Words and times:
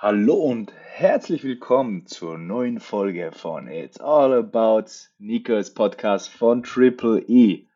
Hallo 0.00 0.34
und 0.34 0.72
herzlich 0.76 1.42
willkommen 1.42 2.06
zur 2.06 2.38
neuen 2.38 2.78
Folge 2.78 3.32
von 3.32 3.66
It's 3.66 3.98
All 3.98 4.32
About 4.32 4.84
Sneakers 4.86 5.74
Podcast 5.74 6.30
von 6.30 6.62
Triple 6.62 7.20
E. 7.26 7.66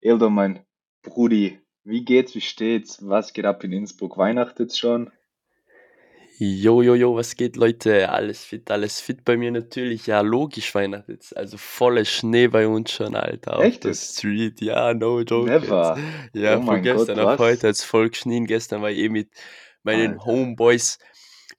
Ildo, 0.00 0.30
mein 0.30 0.60
Brudi, 1.02 1.60
wie 1.84 2.06
geht's, 2.06 2.34
wie 2.34 2.40
steht's? 2.40 3.06
Was 3.06 3.34
geht 3.34 3.44
ab 3.44 3.62
in 3.64 3.72
Innsbruck? 3.72 4.16
Weihnachtet's 4.16 4.78
schon? 4.78 5.10
Jo, 6.38 6.80
jo, 6.80 6.94
jo, 6.94 7.14
was 7.16 7.36
geht, 7.36 7.56
Leute? 7.56 8.08
Alles 8.10 8.42
fit, 8.44 8.70
alles 8.70 9.00
fit 9.00 9.22
bei 9.24 9.36
mir 9.36 9.50
natürlich. 9.50 10.06
Ja, 10.06 10.22
logisch 10.22 10.74
Weihnachten 10.74 11.12
jetzt. 11.12 11.36
Also 11.36 11.58
volle 11.58 12.04
Schnee 12.06 12.48
bei 12.48 12.66
uns 12.66 12.92
schon, 12.92 13.14
Alter, 13.14 13.58
auf 13.58 13.64
Echt 13.64 13.84
der 13.84 13.90
jetzt? 13.92 14.18
Street. 14.18 14.60
Ja, 14.62 14.94
no 14.94 15.20
joke 15.20 15.50
jetzt. 15.50 15.64
Never. 15.64 15.98
Ja, 16.34 16.56
Oh 16.56 16.62
von 16.62 16.66
mein 16.66 16.82
Gott, 16.82 17.08
gestern 17.08 17.20
auf 17.20 17.26
was? 17.26 17.38
heute 17.38 17.68
hat's 17.68 17.84
voll 17.84 18.08
geschnien. 18.10 18.46
Gestern 18.46 18.80
war 18.82 18.90
ich 18.90 18.98
eh 18.98 19.08
mit 19.10 19.30
meinen 19.82 20.14
Alter. 20.14 20.24
Homeboys 20.26 20.98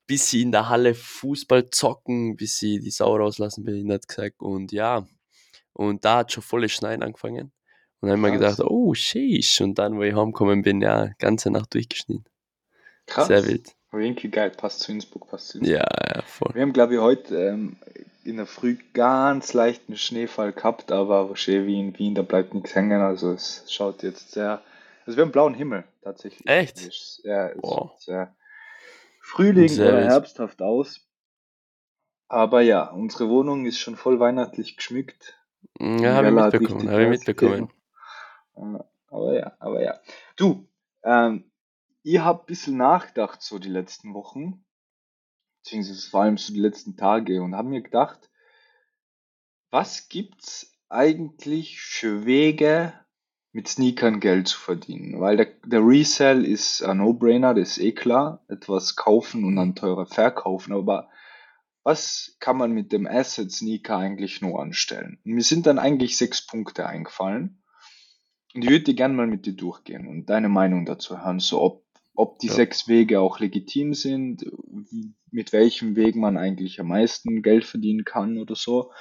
bisschen 0.08 0.44
in 0.44 0.52
der 0.52 0.70
Halle 0.70 0.94
Fußball 0.96 1.70
zocken, 1.70 2.36
bis 2.36 2.58
sie 2.58 2.80
die 2.80 2.92
Sau 2.92 3.16
rauslassen, 3.16 3.64
behindert 3.64 4.08
gesagt. 4.08 4.42
Und 4.42 4.72
ja, 4.72 5.06
und 5.74 6.06
da 6.06 6.18
hat 6.20 6.32
schon 6.32 6.44
volle 6.44 6.70
Schneien 6.70 7.04
angefangen. 7.04 7.52
Und 8.00 8.10
dann 8.10 8.12
haben 8.12 8.22
wir 8.22 8.32
gedacht, 8.32 8.60
oh, 8.62 8.94
sheesh. 8.94 9.62
Und 9.62 9.80
dann, 9.80 9.98
wo 9.98 10.04
ich 10.04 10.16
heimgekommen 10.16 10.62
bin, 10.62 10.82
ja, 10.82 11.10
ganze 11.20 11.52
Nacht 11.52 11.74
durchgeschnien. 11.74 12.24
Sehr 13.08 13.26
Krass. 13.26 13.48
wild. 13.48 13.76
Aber 13.90 14.02
irgendwie 14.02 14.30
geil. 14.30 14.52
Passt 14.52 14.82
zu 14.82 14.92
Innsbruck, 14.92 15.28
passt 15.30 15.50
zu 15.50 15.60
Innsbruck. 15.60 15.80
Ja, 15.80 16.16
ja, 16.16 16.22
voll. 16.24 16.54
Wir 16.54 16.62
haben, 16.62 16.74
glaube 16.74 16.96
ich, 16.96 17.00
heute 17.00 17.36
ähm, 17.36 17.78
in 18.24 18.38
der 18.38 18.46
Früh 18.46 18.78
ganz 18.94 19.54
leichten 19.54 19.98
Schneefall 19.98 20.52
gehabt, 20.52 20.92
aber 20.92 21.30
wahrscheinlich 21.30 21.68
wie 21.68 21.80
in 21.80 21.98
Wien, 21.98 22.16
da 22.16 22.22
bleibt 22.22 22.54
nichts 22.54 22.76
hängen. 22.76 23.02
Also 23.02 23.32
es 23.32 23.64
schaut 23.68 24.04
jetzt 24.04 24.32
sehr. 24.32 24.62
Also 25.06 25.18
wir 25.18 25.24
haben 25.24 25.32
blauen 25.32 25.54
Himmel 25.54 25.86
tatsächlich. 26.02 26.46
Echt? 26.48 26.78
Sehr, 26.78 27.56
es 27.56 27.64
Wow. 27.64 27.92
sehr 28.00 28.36
Frühling 29.28 29.68
Sehr 29.68 29.90
oder 29.90 29.98
wild. 29.98 30.10
herbsthaft 30.10 30.62
aus. 30.62 31.06
Aber 32.30 32.62
ja, 32.62 32.90
unsere 32.92 33.28
Wohnung 33.28 33.66
ist 33.66 33.78
schon 33.78 33.98
voll 33.98 34.22
weihnachtlich 34.22 34.78
geschmückt. 34.78 35.38
Ja, 35.80 36.14
habe 36.14 36.28
ich 36.30 36.34
mitbekommen, 36.34 36.90
habe 36.90 37.04
ich 37.04 37.10
mitbekommen. 37.10 37.70
Äh, 38.56 38.80
Aber 39.10 39.38
ja, 39.38 39.52
aber 39.60 39.84
ja. 39.84 40.00
Du, 40.38 40.70
ähm, 41.04 41.52
ich 42.04 42.20
habe 42.20 42.42
ein 42.42 42.46
bisschen 42.46 42.78
nachgedacht 42.78 43.42
so 43.42 43.60
die 43.60 43.70
letzten 43.70 44.14
Wochen, 44.14 44.66
beziehungsweise 45.62 46.10
vor 46.10 46.22
allem 46.22 46.38
so 46.38 46.54
die 46.54 46.62
letzten 46.62 46.96
Tage 46.96 47.42
und 47.42 47.54
habe 47.54 47.68
mir 47.68 47.82
gedacht, 47.82 48.30
was 49.72 50.08
gibt's 50.08 50.74
eigentlich 50.88 51.82
für 51.82 52.26
Wege, 52.26 52.94
mit 53.58 53.68
Sneakern 53.68 54.20
Geld 54.20 54.48
zu 54.48 54.60
verdienen? 54.60 55.20
Weil 55.20 55.36
der, 55.36 55.48
der 55.66 55.82
Resell 55.82 56.46
ist 56.46 56.84
ein 56.84 56.98
No-Brainer, 56.98 57.56
das 57.56 57.72
ist 57.72 57.80
eh 57.80 57.92
klar. 57.92 58.46
Etwas 58.48 58.96
kaufen 58.96 59.44
und 59.46 59.56
dann 59.56 59.74
teurer 59.74 60.06
verkaufen. 60.06 60.74
Aber 60.74 61.10
was 61.82 62.38
kann 62.40 62.58
man 62.58 62.72
mit 62.72 62.92
dem 62.92 63.08
Asset 63.08 63.52
Sneaker 63.52 63.98
eigentlich 63.98 64.44
nur 64.44 64.62
anstellen? 64.62 65.20
Und 65.26 65.32
mir 65.32 65.42
sind 65.42 65.66
dann 65.66 65.80
eigentlich 65.80 66.18
sechs 66.18 66.46
Punkte 66.46 66.86
eingefallen. 66.86 67.64
Und 68.54 68.64
ich 68.64 68.70
würde 68.70 68.84
die 68.84 68.96
gerne 68.96 69.16
mal 69.16 69.26
mit 69.26 69.48
dir 69.48 69.54
durchgehen 69.54 70.08
und 70.08 70.28
deine 70.28 70.50
Meinung 70.50 70.86
dazu 70.86 71.18
hören, 71.18 71.40
so 71.40 71.60
ob, 71.60 71.84
ob 72.14 72.38
die 72.38 72.48
Ja. 72.48 72.54
sechs 72.54 72.88
Wege 72.88 73.20
auch 73.20 73.40
legitim 73.40 73.96
sind, 73.96 74.46
mit 75.32 75.52
welchem 75.52 75.96
Weg 75.96 76.16
man 76.16 76.38
eigentlich 76.38 76.80
am 76.80 76.90
meisten 76.90 77.42
Geld 77.42 77.66
verdienen 77.66 78.06
kann 78.06 78.38
oder 78.38 78.56
so. 78.56 78.92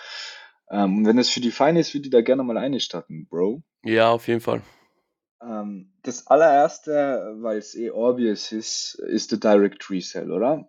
Ähm, 0.70 0.98
und 0.98 1.06
wenn 1.06 1.19
es 1.19 1.31
für 1.31 1.41
die 1.41 1.50
fein 1.50 1.77
ist, 1.77 1.95
würde 1.95 2.06
ich 2.06 2.12
da 2.12 2.20
gerne 2.20 2.42
mal 2.42 2.59
einstatten, 2.59 3.27
Bro. 3.28 3.62
Ja, 3.84 4.11
auf 4.11 4.27
jeden 4.28 4.41
Fall. 4.41 4.62
Ähm, 5.42 5.92
das 6.03 6.27
allererste, 6.27 7.36
weil 7.41 7.59
es 7.59 7.75
eh 7.75 7.91
obvious 7.91 8.53
ist, 8.53 8.94
ist 9.06 9.33
der 9.33 9.39
Direct 9.39 9.91
Resell, 9.91 10.33
oder? 10.33 10.69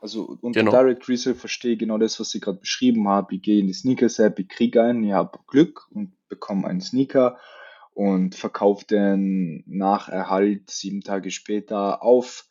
Also 0.00 0.38
unter 0.40 0.60
Genau. 0.60 0.70
Direct 0.70 1.08
Resell 1.08 1.34
verstehe 1.34 1.72
ich 1.72 1.78
genau 1.78 1.98
das, 1.98 2.20
was 2.20 2.34
ich 2.34 2.40
gerade 2.40 2.58
beschrieben 2.58 3.08
habe. 3.08 3.34
Ich 3.34 3.42
gehe 3.42 3.60
in 3.60 3.66
die 3.66 3.72
Sneakers-App, 3.72 4.38
ich 4.38 4.48
kriege 4.48 4.82
einen, 4.82 5.02
ich 5.04 5.12
habe 5.12 5.38
Glück 5.46 5.88
und 5.90 6.12
bekomme 6.28 6.68
einen 6.68 6.80
Sneaker 6.80 7.38
und 7.94 8.36
verkaufe 8.36 8.86
den 8.86 9.64
nach 9.66 10.08
Erhalt 10.08 10.70
sieben 10.70 11.00
Tage 11.00 11.30
später 11.30 12.02
auf 12.02 12.44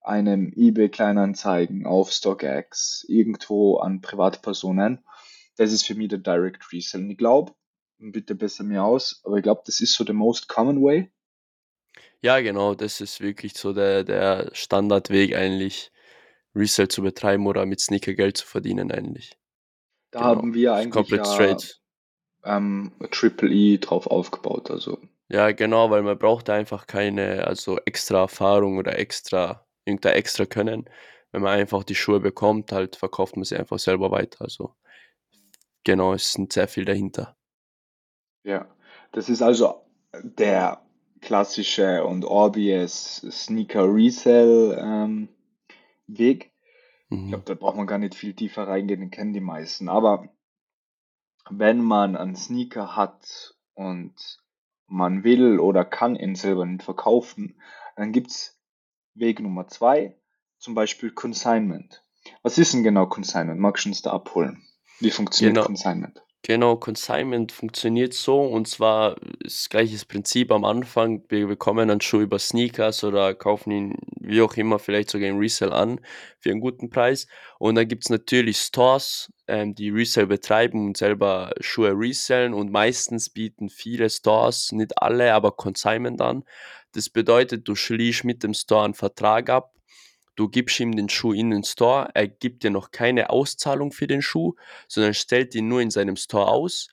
einem 0.00 0.52
eBay 0.54 0.88
Kleinanzeigen, 0.90 1.86
auf 1.86 2.12
StockX, 2.12 3.04
irgendwo 3.08 3.78
an 3.78 4.00
Privatpersonen. 4.00 5.04
Das 5.56 5.72
ist 5.72 5.86
für 5.86 5.94
mich 5.94 6.08
der 6.08 6.18
Direct 6.18 6.70
Resell. 6.72 7.00
Und 7.04 7.10
ich 7.10 7.16
glaube, 7.16 7.54
bitte 7.98 8.34
besser 8.34 8.64
mir 8.64 8.84
aus, 8.84 9.22
aber 9.24 9.38
ich 9.38 9.42
glaube, 9.42 9.62
das 9.64 9.80
ist 9.80 9.94
so 9.94 10.04
der 10.04 10.14
most 10.14 10.46
common 10.48 10.82
way. 10.82 11.10
Ja, 12.22 12.40
genau, 12.40 12.74
das 12.74 13.00
ist 13.02 13.20
wirklich 13.20 13.54
so 13.54 13.72
der, 13.72 14.04
der 14.04 14.50
Standardweg 14.54 15.34
eigentlich, 15.34 15.90
Resell 16.54 16.88
zu 16.88 17.02
betreiben 17.02 17.46
oder 17.46 17.66
mit 17.66 17.80
Sneaker 17.80 18.14
Geld 18.14 18.36
zu 18.38 18.46
verdienen 18.46 18.92
eigentlich. 18.92 19.38
Da 20.10 20.20
Genau. 20.20 20.36
haben 20.36 20.54
wir 20.54 20.72
eigentlich 20.74 20.92
komplett 20.94 21.20
ja 21.20 21.26
straight. 21.34 21.80
ähm, 22.44 22.92
Triple 23.10 23.50
E 23.52 23.78
drauf 23.78 24.06
aufgebaut. 24.06 24.70
Also 24.70 24.98
Ja, 25.28 25.50
genau, 25.52 25.90
weil 25.90 26.02
man 26.02 26.18
braucht 26.18 26.50
einfach 26.50 26.86
keine, 26.86 27.46
also 27.46 27.78
extra 27.86 28.20
Erfahrung 28.20 28.76
oder 28.78 28.98
extra, 28.98 29.66
irgendein 29.84 30.14
extra 30.14 30.44
Können. 30.46 30.88
Wenn 31.32 31.42
man 31.42 31.58
einfach 31.58 31.84
die 31.84 31.94
Schuhe 31.94 32.20
bekommt, 32.20 32.70
halt 32.72 32.96
verkauft 32.96 33.36
man 33.36 33.44
sie 33.44 33.56
einfach 33.56 33.78
selber 33.78 34.10
weiter. 34.10 34.42
Also 34.42 34.74
genau, 35.84 36.14
es 36.14 36.32
sind 36.32 36.52
sehr 36.52 36.68
viel 36.68 36.84
dahinter. 36.84 37.36
ja, 38.44 38.66
das 39.12 39.28
ist 39.28 39.42
also 39.42 39.84
der 40.22 40.82
klassische 41.20 42.04
und 42.04 42.24
obvious 42.24 43.16
Sneaker 43.30 43.84
Resell 43.92 44.76
ähm, 44.80 45.28
Weg. 46.06 46.52
Ich 47.10 47.18
Mhm. 47.18 47.28
glaube, 47.28 47.44
da 47.46 47.54
braucht 47.54 47.76
man 47.76 47.86
gar 47.86 47.98
nicht 47.98 48.14
viel 48.14 48.34
tiefer 48.34 48.66
reingehen, 48.66 49.00
den 49.00 49.10
kennen 49.10 49.32
die 49.32 49.40
meisten. 49.40 49.88
Aber 49.88 50.28
wenn 51.50 51.80
man 51.82 52.16
einen 52.16 52.34
Sneaker 52.36 52.96
hat 52.96 53.54
und 53.74 54.14
man 54.88 55.22
will 55.24 55.60
oder 55.60 55.84
kann 55.84 56.16
ihn 56.16 56.34
selber 56.34 56.66
nicht 56.66 56.82
verkaufen, 56.82 57.60
dann 57.96 58.12
gibt's 58.12 58.60
Weg 59.14 59.40
Nummer 59.40 59.68
zwei, 59.68 60.16
zum 60.58 60.74
Beispiel 60.74 61.10
Consignment. 61.12 62.04
Was 62.42 62.58
ist 62.58 62.72
denn 62.74 62.82
genau 62.82 63.06
Consignment? 63.06 63.60
Magst 63.60 63.84
du 63.84 63.90
uns 63.90 64.02
da 64.02 64.12
abholen? 64.12 64.66
Wie 65.02 65.10
funktioniert 65.10 65.54
Genau. 65.56 65.66
Consignment? 65.66 66.22
Genau, 66.44 66.74
Consignment 66.76 67.52
funktioniert 67.52 68.14
so 68.14 68.40
und 68.40 68.66
zwar 68.66 69.16
ist 69.44 69.70
gleiches 69.70 70.04
Prinzip 70.04 70.50
am 70.50 70.64
Anfang. 70.64 71.22
Wir 71.28 71.46
bekommen 71.46 71.88
einen 71.88 72.00
Schuh 72.00 72.20
über 72.20 72.40
Sneakers 72.40 73.04
oder 73.04 73.32
kaufen 73.34 73.70
ihn 73.70 73.96
wie 74.18 74.42
auch 74.42 74.54
immer, 74.56 74.80
vielleicht 74.80 75.10
sogar 75.10 75.28
im 75.28 75.38
Resell 75.38 75.72
an 75.72 76.00
für 76.40 76.50
einen 76.50 76.60
guten 76.60 76.90
Preis. 76.90 77.28
Und 77.60 77.76
dann 77.76 77.86
gibt 77.86 78.04
es 78.04 78.10
natürlich 78.10 78.56
Stores, 78.58 79.32
ähm, 79.46 79.76
die 79.76 79.90
Resell 79.90 80.26
betreiben 80.26 80.86
und 80.88 80.96
selber 80.96 81.52
Schuhe 81.60 81.92
resellen 81.94 82.54
und 82.54 82.72
meistens 82.72 83.30
bieten 83.30 83.68
viele 83.68 84.10
Stores, 84.10 84.72
nicht 84.72 85.00
alle, 85.00 85.34
aber 85.34 85.52
Consignment 85.52 86.20
an. 86.20 86.42
Das 86.92 87.08
bedeutet, 87.08 87.68
du 87.68 87.76
schließt 87.76 88.24
mit 88.24 88.42
dem 88.42 88.54
Store 88.54 88.84
einen 88.84 88.94
Vertrag 88.94 89.48
ab, 89.48 89.72
du 90.36 90.48
gibst 90.48 90.80
ihm 90.80 90.96
den 90.96 91.08
Schuh 91.08 91.32
in 91.32 91.50
den 91.50 91.64
Store, 91.64 92.10
er 92.14 92.28
gibt 92.28 92.62
dir 92.62 92.70
noch 92.70 92.90
keine 92.90 93.30
Auszahlung 93.30 93.92
für 93.92 94.06
den 94.06 94.22
Schuh, 94.22 94.54
sondern 94.88 95.14
stellt 95.14 95.54
ihn 95.54 95.68
nur 95.68 95.80
in 95.80 95.90
seinem 95.90 96.16
Store 96.16 96.48
aus. 96.48 96.88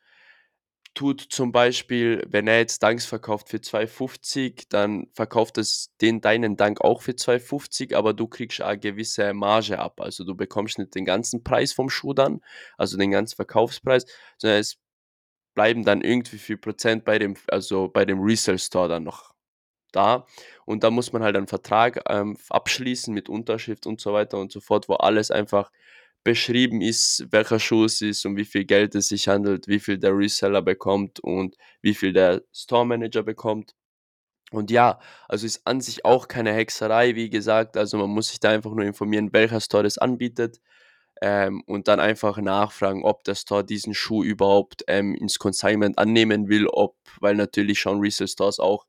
Tut 0.96 1.22
zum 1.22 1.52
Beispiel, 1.52 2.24
wenn 2.28 2.48
er 2.48 2.58
jetzt 2.58 2.84
Dunks 2.84 3.06
verkauft 3.06 3.50
für 3.50 3.58
2,50, 3.58 4.66
dann 4.70 5.08
verkauft 5.14 5.58
es 5.58 5.96
den 6.02 6.20
deinen 6.20 6.58
Dank 6.58 6.82
auch 6.82 7.02
für 7.02 7.12
2,50, 7.12 7.96
aber 7.96 8.14
du 8.14 8.28
kriegst 8.28 8.62
eine 8.62 8.80
gewisse 8.80 9.34
Marge 9.34 9.80
ab. 9.80 10.02
Also 10.02 10.24
du 10.26 10.36
bekommst 10.36 10.80
nicht 10.80 10.96
den 10.96 11.06
ganzen 11.06 11.44
Preis 11.44 11.74
vom 11.74 11.90
Schuh 11.90 12.14
dann, 12.14 12.42
also 12.78 12.98
den 12.98 13.12
ganzen 13.12 13.36
Verkaufspreis, 13.36 14.06
sondern 14.38 14.60
es 14.60 14.78
bleiben 15.56 15.84
dann 15.86 16.02
irgendwie 16.02 16.38
viel 16.38 16.58
Prozent 16.58 17.06
bei 17.06 17.20
dem, 17.20 17.36
also 17.48 17.88
bei 17.88 18.06
dem 18.06 18.20
Resell 18.20 18.60
Store 18.60 18.90
dann 18.90 19.04
noch 19.04 19.34
da. 19.92 20.26
Und 20.66 20.84
da 20.84 20.92
muss 20.92 21.14
man 21.14 21.24
halt 21.24 21.36
einen 21.36 21.48
Vertrag 21.48 22.02
ähm, 22.10 22.38
abschließen 22.50 23.14
mit 23.14 23.30
Unterschrift 23.30 23.86
und 23.88 24.02
so 24.02 24.14
weiter 24.14 24.38
und 24.38 24.52
so 24.52 24.60
fort, 24.60 24.90
wo 24.90 24.96
alles 24.96 25.32
einfach 25.32 25.72
beschrieben 26.24 26.82
ist, 26.82 27.28
welcher 27.32 27.60
Schuh 27.60 27.86
es 27.86 28.02
ist, 28.02 28.26
um 28.26 28.36
wie 28.36 28.46
viel 28.46 28.66
Geld 28.66 28.96
es 28.96 29.08
sich 29.10 29.28
handelt, 29.28 29.68
wie 29.68 29.80
viel 29.80 29.98
der 29.98 30.18
Reseller 30.18 30.62
bekommt 30.62 31.20
und 31.22 31.56
wie 31.82 31.94
viel 31.94 32.14
der 32.14 32.44
Store 32.54 32.86
Manager 32.86 33.24
bekommt. 33.24 33.74
Und 34.52 34.72
ja, 34.72 35.00
also 35.28 35.46
ist 35.46 35.62
an 35.66 35.80
sich 35.82 36.06
auch 36.06 36.28
keine 36.28 36.54
Hexerei, 36.54 37.16
wie 37.16 37.30
gesagt. 37.30 37.78
Also 37.78 37.98
man 37.98 38.10
muss 38.10 38.30
sich 38.30 38.40
da 38.40 38.50
einfach 38.50 38.72
nur 38.72 38.86
informieren, 38.86 39.32
welcher 39.32 39.62
Store 39.62 39.84
das 39.84 39.98
anbietet 39.98 40.60
ähm, 41.22 41.62
und 41.68 41.88
dann 41.88 42.00
einfach 42.00 42.38
nachfragen, 42.38 43.04
ob 43.04 43.24
der 43.24 43.36
Store 43.36 43.64
diesen 43.64 43.94
Schuh 43.94 44.24
überhaupt 44.24 44.84
ähm, 44.88 45.16
ins 45.16 45.38
Consignment 45.40 45.98
annehmen 46.00 46.50
will, 46.50 46.68
ob, 46.68 46.98
weil 47.20 47.36
natürlich 47.36 47.80
schauen 47.80 48.00
Resale 48.02 48.28
Stores 48.28 48.60
auch, 48.60 48.86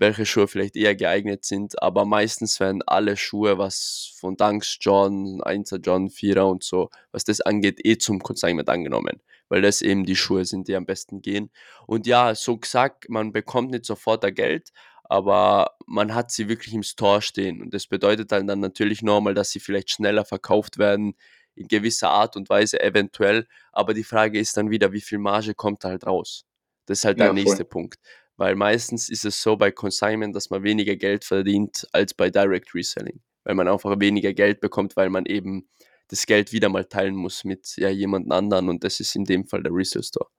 welche 0.00 0.26
Schuhe 0.26 0.48
vielleicht 0.48 0.76
eher 0.76 0.96
geeignet 0.96 1.44
sind, 1.44 1.82
aber 1.82 2.04
meistens 2.04 2.58
werden 2.60 2.82
alle 2.86 3.16
Schuhe, 3.16 3.58
was 3.58 4.12
von 4.18 4.36
Dunks 4.36 4.78
John, 4.80 5.40
1er 5.42 5.78
John, 5.78 6.08
4er 6.08 6.50
und 6.50 6.64
so, 6.64 6.90
was 7.12 7.24
das 7.24 7.40
angeht, 7.40 7.80
eh 7.84 7.98
zum 7.98 8.20
Consignment 8.20 8.68
angenommen, 8.68 9.20
weil 9.48 9.62
das 9.62 9.82
eben 9.82 10.04
die 10.04 10.16
Schuhe 10.16 10.44
sind, 10.44 10.68
die 10.68 10.76
am 10.76 10.86
besten 10.86 11.22
gehen. 11.22 11.50
Und 11.86 12.06
ja, 12.06 12.34
so 12.34 12.56
gesagt, 12.58 13.08
man 13.08 13.32
bekommt 13.32 13.70
nicht 13.70 13.84
sofort 13.84 14.24
das 14.24 14.34
Geld, 14.34 14.70
aber 15.04 15.76
man 15.86 16.14
hat 16.14 16.30
sie 16.30 16.48
wirklich 16.48 16.74
im 16.74 16.82
Store 16.84 17.20
stehen. 17.22 17.60
Und 17.62 17.74
das 17.74 17.86
bedeutet 17.86 18.32
halt 18.32 18.48
dann 18.48 18.60
natürlich 18.60 19.02
normal, 19.02 19.34
dass 19.34 19.50
sie 19.50 19.60
vielleicht 19.60 19.90
schneller 19.90 20.24
verkauft 20.24 20.78
werden, 20.78 21.14
in 21.56 21.68
gewisser 21.68 22.10
Art 22.10 22.36
und 22.36 22.48
Weise 22.48 22.80
eventuell. 22.80 23.46
Aber 23.72 23.92
die 23.94 24.04
Frage 24.04 24.38
ist 24.38 24.56
dann 24.56 24.70
wieder, 24.70 24.92
wie 24.92 25.00
viel 25.00 25.18
Marge 25.18 25.54
kommt 25.54 25.84
halt 25.84 26.06
raus? 26.06 26.44
Das 26.86 27.00
ist 27.00 27.04
halt 27.04 27.20
der 27.20 27.28
Ja, 27.28 27.32
nächste 27.32 27.64
voll. 27.64 27.64
Punkt. 27.64 27.98
Weil 28.40 28.56
meistens 28.56 29.10
ist 29.10 29.26
es 29.26 29.42
so 29.42 29.58
bei 29.58 29.70
Consignment, 29.70 30.34
dass 30.34 30.48
man 30.48 30.62
weniger 30.62 30.96
Geld 30.96 31.26
verdient 31.26 31.86
als 31.92 32.14
bei 32.14 32.30
Direct 32.30 32.74
Reselling. 32.74 33.20
Weil 33.44 33.54
man 33.54 33.68
einfach 33.68 34.00
weniger 34.00 34.32
Geld 34.32 34.62
bekommt, 34.62 34.96
weil 34.96 35.10
man 35.10 35.26
eben 35.26 35.68
das 36.08 36.24
Geld 36.24 36.50
wieder 36.50 36.70
mal 36.70 36.86
teilen 36.86 37.16
muss 37.16 37.44
mit 37.44 37.74
ja, 37.76 37.90
jemand 37.90 38.32
anderen 38.32 38.70
und 38.70 38.82
das 38.82 38.98
ist 38.98 39.14
in 39.14 39.26
dem 39.26 39.44
Fall 39.44 39.62
der 39.62 39.74
Resale 39.74 40.04
Store. 40.04 40.30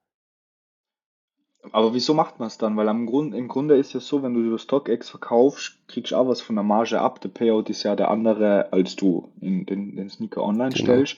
Aber 1.71 1.93
wieso 1.93 2.15
macht 2.15 2.39
man 2.39 2.47
es 2.47 2.57
dann? 2.57 2.75
Weil 2.75 2.89
am 2.89 3.05
Grund, 3.05 3.35
im 3.35 3.47
Grunde 3.47 3.77
ist 3.77 3.93
ja 3.93 3.99
so, 3.99 4.23
wenn 4.23 4.33
du 4.33 4.39
über 4.41 4.57
StockX 4.57 5.11
verkaufst, 5.11 5.87
kriegst 5.87 6.11
du 6.11 6.15
auch 6.15 6.27
was 6.27 6.41
von 6.41 6.55
der 6.55 6.63
Marge 6.63 6.99
ab. 6.99 7.21
Der 7.21 7.29
Payout 7.29 7.69
ist 7.69 7.83
ja 7.83 7.95
der 7.95 8.09
andere, 8.09 8.73
als 8.73 8.95
du 8.95 9.31
in 9.41 9.67
den, 9.67 9.95
den 9.95 10.09
Sneaker 10.09 10.41
online 10.41 10.71
Genau, 10.71 10.85
stellst. 10.85 11.17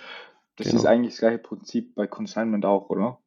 Das 0.57 0.67
ist 0.67 0.73
genau. 0.73 0.89
eigentlich 0.89 1.13
das 1.13 1.19
gleiche 1.19 1.37
Prinzip 1.37 1.95
bei 1.95 2.07
Consignment 2.07 2.65
auch, 2.65 2.89
oder? 2.89 3.22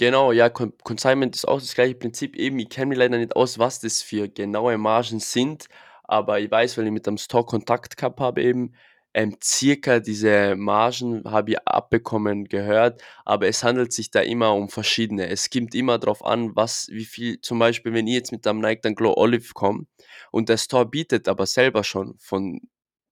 Genau, 0.00 0.32
ja, 0.32 0.48
Con 0.48 0.72
Consignment 0.82 1.36
ist 1.36 1.46
auch 1.46 1.60
das 1.60 1.74
gleiche 1.74 1.94
Prinzip. 1.94 2.34
Eben, 2.34 2.58
ich 2.58 2.70
kenne 2.70 2.86
mich 2.86 2.96
leider 2.96 3.18
nicht 3.18 3.36
aus, 3.36 3.58
was 3.58 3.80
das 3.80 4.00
für 4.00 4.30
genaue 4.30 4.78
Margen 4.78 5.20
sind, 5.20 5.66
aber 6.04 6.40
ich 6.40 6.50
weiß, 6.50 6.78
weil 6.78 6.86
ich 6.86 6.90
mit 6.90 7.06
dem 7.06 7.18
Store 7.18 7.44
Kontakt 7.44 7.98
gehabt 7.98 8.18
habe 8.18 8.42
eben, 8.42 8.72
ähm, 9.12 9.36
circa 9.44 10.00
diese 10.00 10.56
Margen 10.56 11.24
habe 11.30 11.50
ich 11.50 11.58
abbekommen 11.68 12.46
gehört, 12.46 13.02
aber 13.26 13.46
es 13.48 13.62
handelt 13.62 13.92
sich 13.92 14.10
da 14.10 14.20
immer 14.22 14.54
um 14.54 14.70
verschiedene. 14.70 15.28
Es 15.28 15.50
kommt 15.50 15.74
immer 15.74 15.98
darauf 15.98 16.24
an, 16.24 16.56
was, 16.56 16.88
wie 16.90 17.04
viel, 17.04 17.38
zum 17.42 17.58
Beispiel, 17.58 17.92
wenn 17.92 18.06
ich 18.06 18.14
jetzt 18.14 18.32
mit 18.32 18.46
einem 18.46 18.60
Nike 18.60 18.80
dann 18.80 18.94
Glow 18.94 19.12
Olive 19.18 19.52
komme 19.52 19.84
und 20.30 20.48
der 20.48 20.56
Store 20.56 20.86
bietet 20.86 21.28
aber 21.28 21.44
selber 21.44 21.84
schon 21.84 22.16
von 22.18 22.62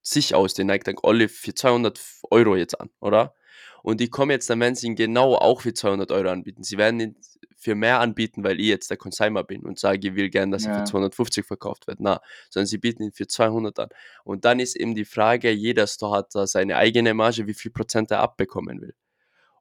sich 0.01 0.35
aus 0.35 0.55
den 0.55 0.69
Nike 0.69 0.85
Dunk 0.85 1.05
Olive 1.05 1.29
für 1.29 1.53
200 1.55 2.01
Euro 2.31 2.57
jetzt 2.57 2.81
an, 2.81 2.89
oder? 3.01 3.35
Und 3.83 4.01
die 4.01 4.09
kommen 4.11 4.31
jetzt, 4.31 4.51
dann 4.51 4.61
werden 4.61 4.75
sie 4.75 4.87
ihn 4.87 4.97
genau 4.97 5.35
auch 5.35 5.61
für 5.63 5.73
200 5.73 6.11
Euro 6.13 6.31
anbieten. 6.31 6.63
Sie 6.63 6.79
werden 6.79 7.01
ihn 7.01 7.17
für 7.57 7.75
mehr 7.75 8.01
anbieten, 8.01 8.45
weil 8.45 8.61
ich 8.61 8.67
jetzt 8.67 8.91
der 8.91 8.97
Consignor 8.97 9.45
bin 9.45 9.65
und 9.65 9.79
sage, 9.79 10.09
ich 10.09 10.15
will 10.15 10.31
gerne, 10.31 10.53
dass 10.53 10.65
er 10.65 10.75
für 10.75 10.79
Ja, 10.81 10.85
250 10.85 11.45
verkauft 11.45 11.87
wird. 11.87 11.99
Na, 12.01 12.21
sondern 12.51 12.67
sie 12.67 12.79
bieten 12.79 13.03
ihn 13.03 13.13
für 13.13 13.27
200 13.27 13.79
an. 13.81 13.89
Und 14.25 14.45
dann 14.45 14.61
ist 14.61 14.77
eben 14.77 14.95
die 14.95 15.05
Frage, 15.05 15.51
jeder 15.51 15.87
Store 15.87 16.19
hat 16.19 16.35
da 16.35 16.47
seine 16.47 16.77
eigene 16.77 17.15
Marge, 17.15 17.47
wie 17.47 17.55
viel 17.55 17.71
Prozent 17.71 18.11
er 18.11 18.21
abbekommen 18.21 18.81
will. 18.81 18.95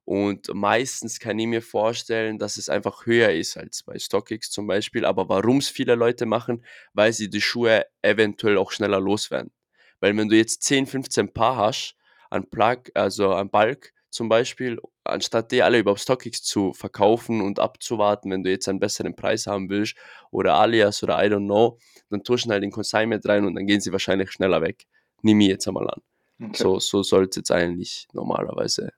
Und 0.06 0.54
meistens 0.54 1.19
kann 1.19 1.38
ich 1.38 1.48
mir 1.48 1.62
vorstellen, 1.62 2.40
dass 2.40 2.56
es 2.56 2.69
einfach 2.69 3.06
höher 3.06 3.31
ist 3.31 3.58
als 3.58 3.84
bei 3.84 4.00
StockX 4.00 4.50
zum 4.52 4.66
Beispiel. 4.66 5.04
Aber 5.04 5.28
warum 5.28 5.58
es 5.58 5.68
viele 5.68 5.96
Leute 5.96 6.25
machen, 6.25 6.64
weil 6.94 7.12
sie 7.12 7.30
die 7.30 7.42
Schuhe 7.42 7.86
eventuell 8.02 8.58
auch 8.58 8.72
schneller 8.72 9.02
loswerden. 9.02 9.52
Weil 10.00 10.16
wenn 10.16 10.30
du 10.30 10.38
jetzt 10.38 10.64
10, 10.64 10.86
15 10.86 11.34
Paar 11.34 11.58
hast, 11.58 11.96
an 12.30 12.50
Plug, 12.50 12.84
also 12.94 13.34
an 13.34 13.50
Bulk 13.50 13.94
zum 14.09 14.30
Beispiel, 14.30 14.80
anstatt 15.04 15.51
die 15.51 15.62
alle 15.62 15.80
über 15.80 15.98
StockX 15.98 16.42
zu 16.42 16.74
verkaufen 16.74 17.42
und 17.42 17.59
abzuwarten, 17.59 18.31
wenn 18.31 18.44
du 18.44 18.50
jetzt 18.50 18.68
einen 18.69 18.80
besseren 18.80 19.15
Preis 19.15 19.48
haben 19.48 19.69
willst 19.69 19.95
oder 20.31 20.56
Alias 20.56 21.04
oder 21.04 21.24
I 21.24 21.27
don't 21.27 21.45
know, 21.45 21.77
dann 22.09 22.24
tust 22.24 22.45
du 22.45 22.51
halt 22.51 22.63
den 22.63 22.71
Consignment 22.71 23.27
rein 23.27 23.45
und 23.45 23.56
dann 23.56 23.68
gehen 23.68 23.81
sie 23.81 23.92
wahrscheinlich 23.92 24.31
schneller 24.31 24.62
weg. 24.62 24.86
Nimm 25.21 25.42
ich 25.42 25.50
jetzt 25.50 25.68
einmal 25.68 25.89
an. 25.89 26.01
okay. 26.42 26.51
So, 26.56 26.80
so 26.80 27.04
sollte 27.04 27.31
es 27.31 27.36
jetzt 27.38 27.51
eigentlich 27.51 28.07
normalerweise 28.13 28.92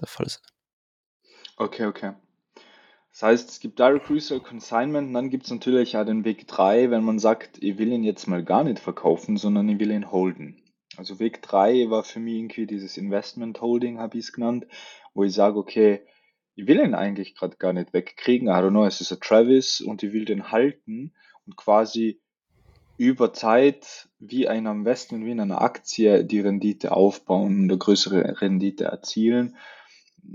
der 0.00 0.08
Fall 0.08 0.28
sein. 0.28 0.42
Okay, 1.56 1.86
okay. 1.86 2.12
Das 3.12 3.22
heißt, 3.22 3.50
es 3.50 3.60
gibt 3.60 3.78
Direct 3.78 4.08
Resale 4.08 4.40
Consignment 4.40 5.08
und 5.08 5.14
dann 5.14 5.30
gibt 5.30 5.44
es 5.44 5.50
natürlich 5.50 5.96
auch 5.96 6.04
den 6.04 6.24
Weg 6.24 6.46
3, 6.46 6.90
wenn 6.90 7.04
man 7.04 7.18
sagt, 7.18 7.62
ich 7.62 7.76
will 7.78 7.92
ihn 7.92 8.04
jetzt 8.04 8.26
mal 8.28 8.44
gar 8.44 8.64
nicht 8.64 8.78
verkaufen, 8.78 9.36
sondern 9.36 9.68
ich 9.68 9.78
will 9.78 9.90
ihn 9.90 10.10
holden. 10.10 10.59
Also 10.96 11.18
Weg 11.18 11.42
3 11.42 11.88
war 11.90 12.02
für 12.02 12.20
mich 12.20 12.34
irgendwie 12.34 12.66
dieses 12.66 12.96
Investment 12.96 13.60
Holding, 13.60 13.98
habe 13.98 14.18
ich 14.18 14.24
es 14.24 14.32
genannt, 14.32 14.66
wo 15.14 15.24
ich 15.24 15.32
sage, 15.32 15.58
okay, 15.58 16.02
ich 16.56 16.66
will 16.66 16.80
ihn 16.80 16.94
eigentlich 16.94 17.34
gerade 17.34 17.56
gar 17.56 17.72
nicht 17.72 17.92
wegkriegen. 17.92 18.48
I 18.48 18.52
don't 18.52 18.70
know, 18.70 18.84
es 18.84 19.00
ist 19.00 19.12
ein 19.12 19.20
Travis 19.20 19.80
und 19.80 20.02
ich 20.02 20.12
will 20.12 20.24
den 20.24 20.50
halten 20.50 21.12
und 21.46 21.56
quasi 21.56 22.20
über 22.96 23.32
Zeit 23.32 24.08
wie 24.18 24.46
ein 24.46 24.66
Investment, 24.66 25.24
wie 25.24 25.30
in 25.30 25.40
einer 25.40 25.62
Aktie 25.62 26.22
die 26.24 26.40
Rendite 26.40 26.92
aufbauen 26.92 27.56
und 27.56 27.70
eine 27.70 27.78
größere 27.78 28.42
Rendite 28.42 28.84
erzielen. 28.84 29.56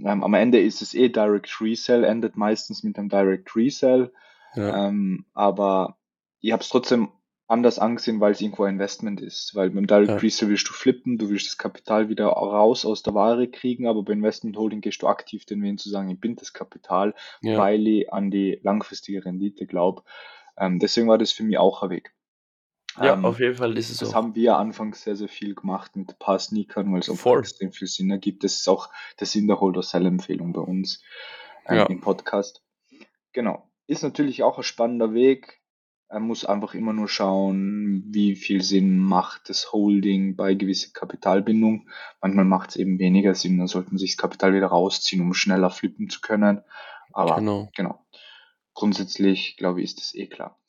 Ähm, 0.03 0.23
am 0.23 0.33
Ende 0.33 0.59
ist 0.59 0.81
es 0.81 0.95
eh 0.95 1.09
Direct 1.09 1.61
Resell, 1.61 2.03
endet 2.03 2.37
meistens 2.37 2.81
mit 2.81 2.97
einem 2.97 3.09
Direct 3.09 3.55
Resell. 3.55 4.11
Ja, 4.55 4.87
Ähm, 4.87 5.25
aber 5.33 5.99
ich 6.39 6.53
habe 6.53 6.63
es 6.63 6.69
trotzdem 6.69 7.09
anders 7.47 7.77
angesehen, 7.77 8.19
weil 8.19 8.31
es 8.31 8.41
irgendwo 8.41 8.63
ein 8.63 8.73
Investment 8.75 9.21
ist. 9.21 9.53
Weil 9.55 9.69
beim 9.69 9.85
Direct 9.87 10.09
ja, 10.09 10.15
Resell 10.17 10.49
willst 10.49 10.67
du 10.67 10.73
flippen, 10.73 11.17
du 11.17 11.29
willst 11.29 11.47
das 11.47 11.57
Kapital 11.57 12.09
wieder 12.09 12.27
raus 12.27 12.85
aus 12.85 13.03
der 13.03 13.13
Ware 13.13 13.47
kriegen, 13.47 13.87
aber 13.87 14.03
bei 14.03 14.13
Investment 14.13 14.57
Holding 14.57 14.81
gehst 14.81 15.01
du 15.01 15.07
aktiv 15.07 15.45
den 15.45 15.61
Weg 15.61 15.79
zu 15.79 15.89
sagen, 15.89 16.09
ich 16.09 16.19
binde 16.19 16.39
das 16.39 16.53
Kapital, 16.53 17.13
ja, 17.41 17.57
weil 17.57 17.85
ich 17.87 18.11
an 18.11 18.31
die 18.31 18.59
langfristige 18.63 19.23
Rendite 19.25 19.67
glaube. 19.67 20.03
Ähm, 20.57 20.79
deswegen 20.79 21.07
war 21.07 21.17
das 21.17 21.31
für 21.31 21.43
mich 21.43 21.57
auch 21.57 21.83
ein 21.83 21.89
Weg. 21.91 22.15
ja, 22.97 23.13
Ähm, 23.13 23.25
auf 23.25 23.39
jeden 23.39 23.55
Fall 23.55 23.77
ist 23.77 23.89
es 23.91 23.97
das 23.99 24.09
auch. 24.09 24.15
haben 24.15 24.35
wir 24.35 24.57
anfangs 24.57 25.03
sehr, 25.03 25.15
sehr 25.15 25.27
viel 25.27 25.53
gemacht 25.53 25.95
mit 25.95 26.09
ein 26.11 26.17
paar 26.17 26.39
Sneakern, 26.39 26.91
weil 26.93 27.01
es 27.01 27.07
Voll. 27.07 27.39
extrem 27.39 27.71
viel 27.71 27.87
Sinn 27.87 28.09
ergibt. 28.09 28.43
Das 28.43 28.55
ist 28.55 28.67
auch 28.67 28.89
der 29.19 29.27
Sinn 29.27 29.47
der 29.47 29.59
Holder-Sell-Empfehlung 29.59 30.53
bei 30.53 30.61
uns 30.61 31.03
ähm, 31.67 31.77
Ja, 31.77 31.85
im 31.85 32.01
Podcast. 32.01 32.63
Genau. 33.33 33.69
Ist 33.85 34.01
natürlich 34.01 34.41
auch 34.43 34.57
ein 34.57 34.63
spannender 34.63 35.13
Weg. 35.13 35.61
Er 36.07 36.19
muss 36.19 36.45
einfach 36.45 36.75
immer 36.75 36.93
nur 36.93 37.07
schauen, 37.07 38.03
wie 38.07 38.35
viel 38.35 38.61
Sinn 38.61 38.97
macht 38.97 39.49
das 39.49 39.73
Holding 39.73 40.35
bei 40.35 40.53
gewisser 40.53 40.91
Kapitalbindung. 40.93 41.89
Manchmal 42.21 42.45
macht 42.45 42.69
es 42.71 42.75
eben 42.75 42.99
weniger 42.99 43.33
Sinn, 43.33 43.57
dann 43.57 43.67
sollte 43.67 43.89
man 43.89 43.97
sich 43.97 44.11
das 44.11 44.21
Kapital 44.21 44.53
wieder 44.53 44.67
rausziehen, 44.67 45.21
um 45.21 45.33
schneller 45.33 45.71
flippen 45.71 46.09
zu 46.09 46.21
können. 46.21 46.61
Aber 47.11 47.37
genau. 47.37 47.69
genau, 47.75 48.05
grundsätzlich 48.73 49.57
glaube 49.57 49.81
ich, 49.81 49.85
ist 49.85 49.99
das 49.99 50.13
eh 50.13 50.27
klar. 50.27 50.59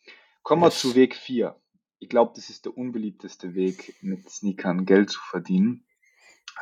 Kommen 0.43 0.63
wir 0.63 0.71
zu 0.71 0.89
Yes. 0.89 0.97
Weg 0.97 1.17
4. 1.17 1.61
Ich 1.99 2.09
glaube, 2.09 2.33
das 2.35 2.51
ist 2.51 2.65
der 2.65 2.77
unbeliebteste 2.77 3.55
Weg, 3.55 3.95
mit 4.01 4.31
Sneakern 4.31 4.87
Geld 4.87 5.11
zu 5.11 5.21
verdienen. 5.21 5.87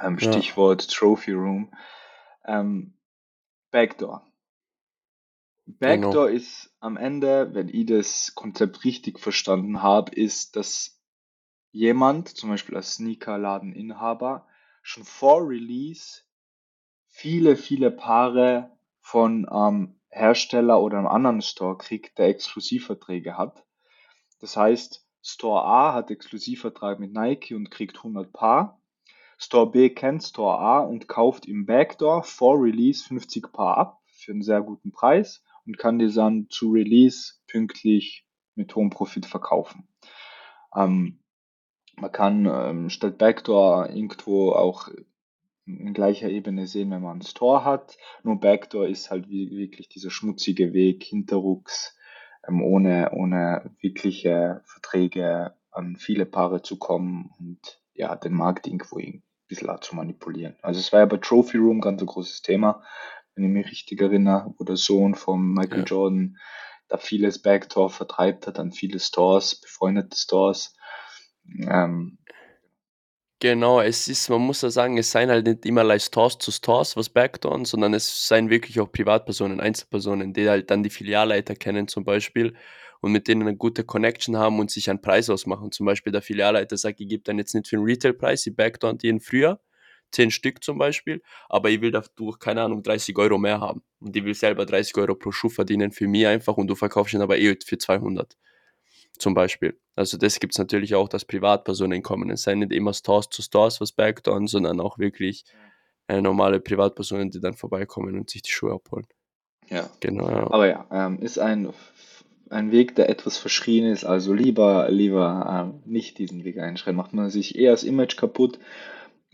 Ähm, 0.02 0.18
Ja, 0.18 0.32
Stichwort 0.32 0.88
Trophy 0.90 1.32
Room. 1.32 1.72
Ähm, 2.46 2.94
Backdoor. 3.70 4.26
Genau. 5.66 5.78
Backdoor 5.78 6.30
ist 6.30 6.74
am 6.80 6.96
Ende, 6.96 7.54
wenn 7.54 7.68
ich 7.68 7.86
das 7.86 8.34
Konzept 8.34 8.84
richtig 8.84 9.18
verstanden 9.18 9.82
habe, 9.82 10.12
ist, 10.14 10.56
dass 10.56 11.00
jemand, 11.72 12.28
zum 12.28 12.50
Beispiel 12.50 12.76
als 12.76 12.94
Sneakerladeninhaber, 12.94 14.46
schon 14.82 15.04
vor 15.04 15.48
Release 15.48 16.22
viele, 17.08 17.56
viele 17.56 17.90
Paare 17.90 18.76
von 19.00 19.46
ähm, 19.50 20.00
Hersteller 20.08 20.80
oder 20.80 20.98
einem 20.98 21.06
anderen 21.08 21.42
Store 21.42 21.76
kriegt, 21.76 22.18
der 22.18 22.28
Exklusivverträge 22.28 23.36
hat. 23.36 23.64
Das 24.40 24.56
heißt, 24.56 25.04
Store 25.22 25.64
A 25.64 25.94
hat 25.94 26.10
Exklusivvertrag 26.10 27.00
mit 27.00 27.12
Nike 27.12 27.54
und 27.54 27.70
kriegt 27.70 27.96
100 27.96 28.32
Paar. 28.32 28.80
Store 29.38 29.70
B 29.70 29.90
kennt 29.90 30.22
Store 30.22 30.58
A 30.58 30.80
und 30.80 31.08
kauft 31.08 31.46
im 31.46 31.66
Backdoor 31.66 32.22
vor 32.22 32.62
Release 32.62 33.02
50 33.04 33.52
Paar 33.52 33.78
ab 33.78 34.02
für 34.06 34.32
einen 34.32 34.42
sehr 34.42 34.60
guten 34.60 34.92
Preis 34.92 35.42
und 35.66 35.78
kann 35.78 35.98
die 35.98 36.12
dann 36.12 36.48
zu 36.50 36.70
Release 36.72 37.34
pünktlich 37.46 38.26
mit 38.54 38.74
hohem 38.74 38.90
Profit 38.90 39.26
verkaufen. 39.26 39.88
Ähm, 40.74 41.20
man 41.96 42.12
kann 42.12 42.46
ähm, 42.46 42.90
statt 42.90 43.18
Backdoor 43.18 43.88
irgendwo 43.90 44.52
auch 44.52 44.88
in 45.66 45.94
gleicher 45.94 46.28
Ebene 46.28 46.66
sehen, 46.66 46.90
wenn 46.90 47.02
man 47.02 47.12
einen 47.12 47.22
Store 47.22 47.64
hat. 47.64 47.96
Nur 48.22 48.40
Backdoor 48.40 48.86
ist 48.86 49.10
halt 49.10 49.28
wie, 49.28 49.50
wirklich 49.50 49.88
dieser 49.88 50.10
schmutzige 50.10 50.72
Weg, 50.72 51.04
hinterrucks, 51.04 51.96
ähm, 52.46 52.62
ohne, 52.62 53.12
ohne 53.12 53.70
wirkliche 53.80 54.62
Verträge 54.64 55.54
an 55.70 55.96
viele 55.96 56.26
Paare 56.26 56.62
zu 56.62 56.78
kommen 56.78 57.30
und 57.38 57.80
ja, 57.94 58.14
den 58.16 58.34
Markt 58.34 58.66
irgendwo 58.66 58.98
ein 58.98 59.22
bisschen 59.48 59.70
zu 59.80 59.96
manipulieren. 59.96 60.56
Also 60.62 60.80
es 60.80 60.92
war 60.92 61.00
ja 61.00 61.06
bei 61.06 61.16
Trophy 61.16 61.58
Room 61.58 61.80
ganz 61.80 62.00
ein 62.00 62.06
großes 62.06 62.42
Thema, 62.42 62.82
wenn 63.34 63.44
ich 63.44 63.50
mich 63.50 63.70
richtig 63.70 64.00
erinnere, 64.00 64.54
wo 64.58 64.64
der 64.64 64.76
Sohn 64.76 65.14
von 65.14 65.52
Michael 65.52 65.80
Ja, 65.80 65.84
Jordan 65.84 66.36
da 66.88 66.98
vieles 66.98 67.40
Backdoor 67.40 67.90
vertreibt 67.90 68.46
hat 68.46 68.58
an 68.58 68.72
viele 68.72 69.00
Stores, 69.00 69.60
befreundete 69.60 70.16
Stores. 70.16 70.76
Ähm, 71.66 72.18
genau. 73.40 73.80
Es 73.80 74.08
ist, 74.08 74.28
man 74.28 74.42
muss 74.42 74.62
ja 74.62 74.70
sagen, 74.70 74.98
es 74.98 75.10
seien 75.10 75.30
halt 75.30 75.46
nicht 75.46 75.66
immer 75.66 75.82
like 75.84 76.02
Stores 76.02 76.38
zu 76.38 76.50
Stores, 76.50 76.96
was 76.96 77.08
Backdooren, 77.08 77.64
sondern 77.64 77.94
es 77.94 78.28
seien 78.28 78.50
wirklich 78.50 78.80
auch 78.80 78.92
Privatpersonen, 78.92 79.60
Einzelpersonen, 79.60 80.32
die 80.34 80.48
halt 80.48 80.70
dann 80.70 80.82
die 80.82 80.90
Filialleiter 80.90 81.54
kennen 81.54 81.88
zum 81.88 82.04
Beispiel 82.04 82.54
und 83.00 83.12
mit 83.12 83.28
denen 83.28 83.42
eine 83.42 83.56
gute 83.56 83.84
Connection 83.84 84.36
haben 84.36 84.58
und 84.60 84.70
sich 84.70 84.88
einen 84.88 85.02
Preis 85.02 85.28
ausmachen. 85.30 85.72
Zum 85.72 85.86
Beispiel 85.86 86.12
der 86.12 86.22
Filialleiter 86.22 86.76
sagt, 86.76 87.00
ich 87.00 87.08
gebe 87.08 87.22
dann 87.22 87.38
jetzt 87.38 87.54
nicht 87.54 87.68
für 87.68 87.76
den 87.76 87.84
Retailpreis, 87.84 88.46
ich 88.46 88.56
Backdooren 88.56 88.98
die 88.98 89.08
in 89.08 89.20
früher, 89.20 89.60
10 90.14 90.30
Stück 90.30 90.62
zum 90.64 90.78
Beispiel, 90.78 91.22
aber 91.48 91.70
ich 91.70 91.80
will 91.80 91.90
dadurch, 91.90 92.38
keine 92.38 92.62
Ahnung, 92.62 92.82
30 92.82 93.16
Euro 93.18 93.38
mehr 93.38 93.60
haben. 93.60 93.82
Und 94.00 94.16
ich 94.16 94.24
will 94.24 94.34
selber 94.34 94.66
30 94.66 94.96
Euro 94.96 95.14
pro 95.14 95.32
Schuh 95.32 95.48
verdienen 95.48 95.92
für 95.92 96.06
mich 96.06 96.26
einfach 96.26 96.56
und 96.56 96.68
du 96.68 96.74
verkaufst 96.74 97.14
ihn 97.14 97.22
aber 97.22 97.38
eh 97.38 97.56
für 97.64 97.78
200. 97.78 98.36
zum 99.18 99.34
Beispiel. 99.34 99.78
Also 99.96 100.18
das 100.18 100.40
gibt 100.40 100.54
es 100.54 100.58
natürlich 100.58 100.94
auch, 100.94 101.08
dass 101.08 101.24
Privatpersonen 101.24 102.02
kommen. 102.02 102.30
Es 102.30 102.42
sind 102.42 102.60
nicht 102.60 102.72
immer 102.72 102.92
Stores 102.92 103.28
zu 103.30 103.42
Stores 103.42 103.80
was 103.80 103.92
Backdown, 103.92 104.46
sondern 104.46 104.80
auch 104.80 104.98
wirklich 104.98 105.44
äh, 106.08 106.20
normale 106.20 106.60
Privatpersonen, 106.60 107.30
die 107.30 107.40
dann 107.40 107.54
vorbeikommen 107.54 108.18
und 108.18 108.30
sich 108.30 108.42
die 108.42 108.50
Schuhe 108.50 108.72
abholen. 108.72 109.06
Ja. 109.70 109.88
Genau. 110.00 110.28
Ja. 110.28 110.50
Aber 110.50 110.66
ja, 110.66 110.86
ähm, 110.90 111.20
ist 111.20 111.38
ein, 111.38 111.70
ein 112.50 112.72
Weg, 112.72 112.96
der 112.96 113.08
etwas 113.08 113.38
verschrien 113.38 113.86
ist. 113.86 114.04
Also 114.04 114.32
lieber, 114.34 114.90
lieber 114.90 115.72
ähm, 115.72 115.82
nicht 115.90 116.18
diesen 116.18 116.44
Weg 116.44 116.58
einschreiten. 116.58 116.96
Macht 116.96 117.14
man 117.14 117.30
sich 117.30 117.56
eher 117.56 117.70
das 117.70 117.84
Image 117.84 118.16
kaputt. 118.16 118.58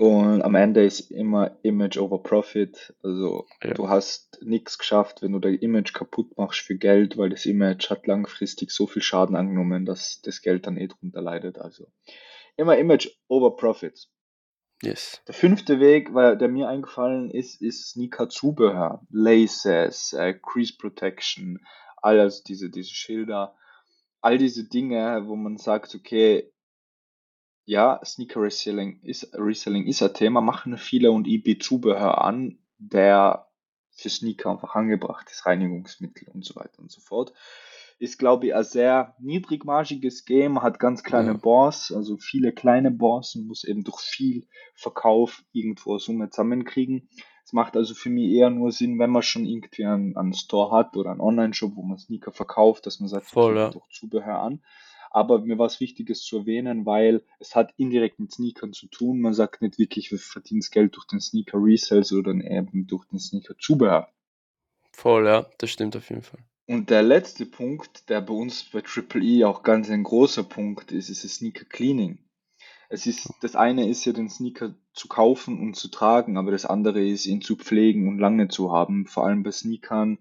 Und 0.01 0.41
am 0.41 0.55
Ende 0.55 0.83
ist 0.83 1.11
immer 1.11 1.59
Image 1.63 1.99
over 1.99 2.23
Profit. 2.23 2.95
Also 3.03 3.45
Ja. 3.63 3.75
du 3.75 3.91
hast 3.91 4.39
nichts 4.41 4.79
geschafft, 4.79 5.21
wenn 5.21 5.33
du 5.33 5.41
dein 5.41 5.57
Image 5.57 5.93
kaputt 5.93 6.39
machst 6.39 6.61
für 6.61 6.79
Geld, 6.79 7.19
weil 7.19 7.29
das 7.29 7.45
Image 7.45 7.91
hat 7.91 8.07
langfristig 8.07 8.71
so 8.71 8.87
viel 8.87 9.03
Schaden 9.03 9.37
angenommen, 9.37 9.85
dass 9.85 10.23
das 10.23 10.41
Geld 10.41 10.67
dann 10.67 10.79
eh 10.79 10.89
drunter 10.89 11.21
leidet. 11.21 11.59
Also 11.59 11.87
immer 12.57 12.79
Image 12.79 13.11
over 13.29 13.57
Profit. 13.57 14.09
Yes. 14.83 15.21
Der 15.27 15.35
fünfte 15.35 15.81
Weg, 15.81 16.15
weil 16.15 16.39
der 16.39 16.49
mir 16.49 16.71
eingefallen 16.71 17.31
ist, 17.31 17.61
ist 17.61 17.91
Sneaker-Zubehör, 17.91 19.03
Laces, 19.11 20.15
äh, 20.15 20.33
Crease 20.33 20.79
Protection, 20.79 21.59
alles 21.99 22.43
diese, 22.43 22.71
diese 22.71 22.95
Schilder, 22.95 23.55
all 24.23 24.39
diese 24.39 24.67
Dinge, 24.67 25.25
wo 25.27 25.37
man 25.37 25.59
sagt, 25.59 25.95
okay, 25.95 26.51
ja, 27.65 28.01
Sneaker 28.05 28.43
Reselling 28.43 29.01
ist, 29.03 29.33
Reselling 29.35 29.87
ist 29.87 30.03
ein 30.03 30.15
Thema, 30.15 30.41
machen 30.41 30.77
viele 30.77 31.11
und 31.13 31.27
ich 31.29 31.43
biete 31.43 31.65
Zubehör 31.65 32.23
an, 32.25 32.59
der 32.79 33.47
für 33.91 34.09
Sneaker 34.09 34.51
einfach 34.51 34.75
angebracht 34.75 35.29
ist, 35.31 35.47
Reinigungsmittel 35.47 36.29
und 36.29 36.45
so 36.45 36.57
weiter 36.57 36.79
und 36.79 36.91
so 36.91 37.01
fort. 37.01 37.33
Ist, 37.99 38.19
glaube 38.19 38.47
ich, 38.47 38.55
ein 38.55 38.65
sehr 38.65 39.15
niedrigmargiges 39.21 40.25
Game, 40.25 40.63
hat 40.63 40.79
ganz 40.79 41.03
kleine 41.03 41.33
Ja. 41.33 41.37
Boss, 41.37 41.93
also 41.93 42.17
viele 42.17 42.53
kleine 42.53 42.91
Boss 42.91 43.35
und 43.37 43.47
muss 43.47 43.63
eben 43.65 43.85
durch 43.85 44.01
viel 44.01 44.47
Verkauf 44.75 45.45
irgendwo 45.53 45.99
Summe 45.99 46.31
zusammenkriegen. 46.31 47.11
Es 47.45 47.53
macht 47.53 47.77
also 47.77 47.95
für 47.95 48.09
mich 48.09 48.31
eher 48.31 48.49
nur 48.49 48.73
Sinn, 48.73 48.99
wenn 48.99 49.11
man 49.11 49.23
schon 49.23 49.45
irgendwie 49.45 49.85
einen, 49.85 50.17
einen 50.17 50.33
Store 50.33 50.75
hat 50.75 50.97
oder 50.97 51.11
einen 51.11 51.21
Online-Shop, 51.21 51.73
wo 51.75 51.83
man 51.83 51.99
Sneaker 51.99 52.33
verkauft, 52.33 52.87
dass 52.87 53.01
man 53.01 53.09
sagt, 53.09 53.27
Voll, 53.27 53.57
ja. 53.57 53.71
durch 53.71 53.87
Zubehör 53.91 54.39
an. 54.41 54.63
Aber 55.11 55.41
mir 55.41 55.59
war 55.59 55.67
es 55.67 55.81
wichtig, 55.81 56.09
es 56.09 56.23
zu 56.23 56.39
erwähnen, 56.39 56.87
weil 56.87 57.25
es 57.41 57.57
hat 57.57 57.75
indirekt 57.77 58.21
mit 58.21 58.33
Sneakern 58.33 58.73
zu 58.73 58.87
tun. 58.87 59.21
Man 59.21 59.35
sagt 59.35 59.61
nicht 59.61 59.79
wirklich, 59.79 60.13
wir 60.13 60.19
verdienen 60.19 60.63
Geld 60.71 60.95
durch 60.95 61.07
den 61.07 61.21
Sneaker 61.21 61.59
Resales 61.61 62.13
oder 62.13 62.33
eben 62.33 62.87
durch 62.87 63.05
den 63.07 63.19
Sneaker 63.19 63.57
Zubehör. 63.59 64.09
Voll, 64.93 65.27
ja, 65.27 65.47
das 65.59 65.71
stimmt 65.71 65.97
auf 65.97 66.09
jeden 66.11 66.23
Fall. 66.23 66.41
Und 66.67 66.91
der 66.91 67.03
letzte 67.03 67.47
Punkt, 67.47 68.09
der 68.09 68.21
bei 68.21 68.33
uns 68.33 68.63
bei 68.63 68.81
Triple 68.81 69.23
E 69.25 69.45
auch 69.45 69.65
ganz 69.65 69.91
ein 69.91 70.05
großer 70.05 70.45
Punkt 70.45 70.93
ist, 70.93 71.11
ist 71.11 71.25
das 71.25 71.35
Sneaker 71.35 71.65
Cleaning. 71.65 72.19
Es 72.89 73.07
ist, 73.07 73.33
das 73.41 73.57
eine 73.57 73.89
ist 73.89 74.05
ja 74.05 74.13
den 74.13 74.29
Sneaker 74.29 74.75
zu 74.93 75.09
kaufen 75.09 75.59
und 75.59 75.75
zu 75.75 75.89
tragen, 75.89 76.37
aber 76.37 76.53
das 76.53 76.67
andere 76.67 77.05
ist 77.05 77.27
ihn 77.27 77.41
zu 77.41 77.57
pflegen 77.57 78.07
und 78.07 78.19
lange 78.19 78.49
zu 78.49 78.73
haben. 78.73 79.07
Vor 79.07 79.27
allem 79.27 79.43
bei 79.43 79.51
Sneakern, 79.51 80.19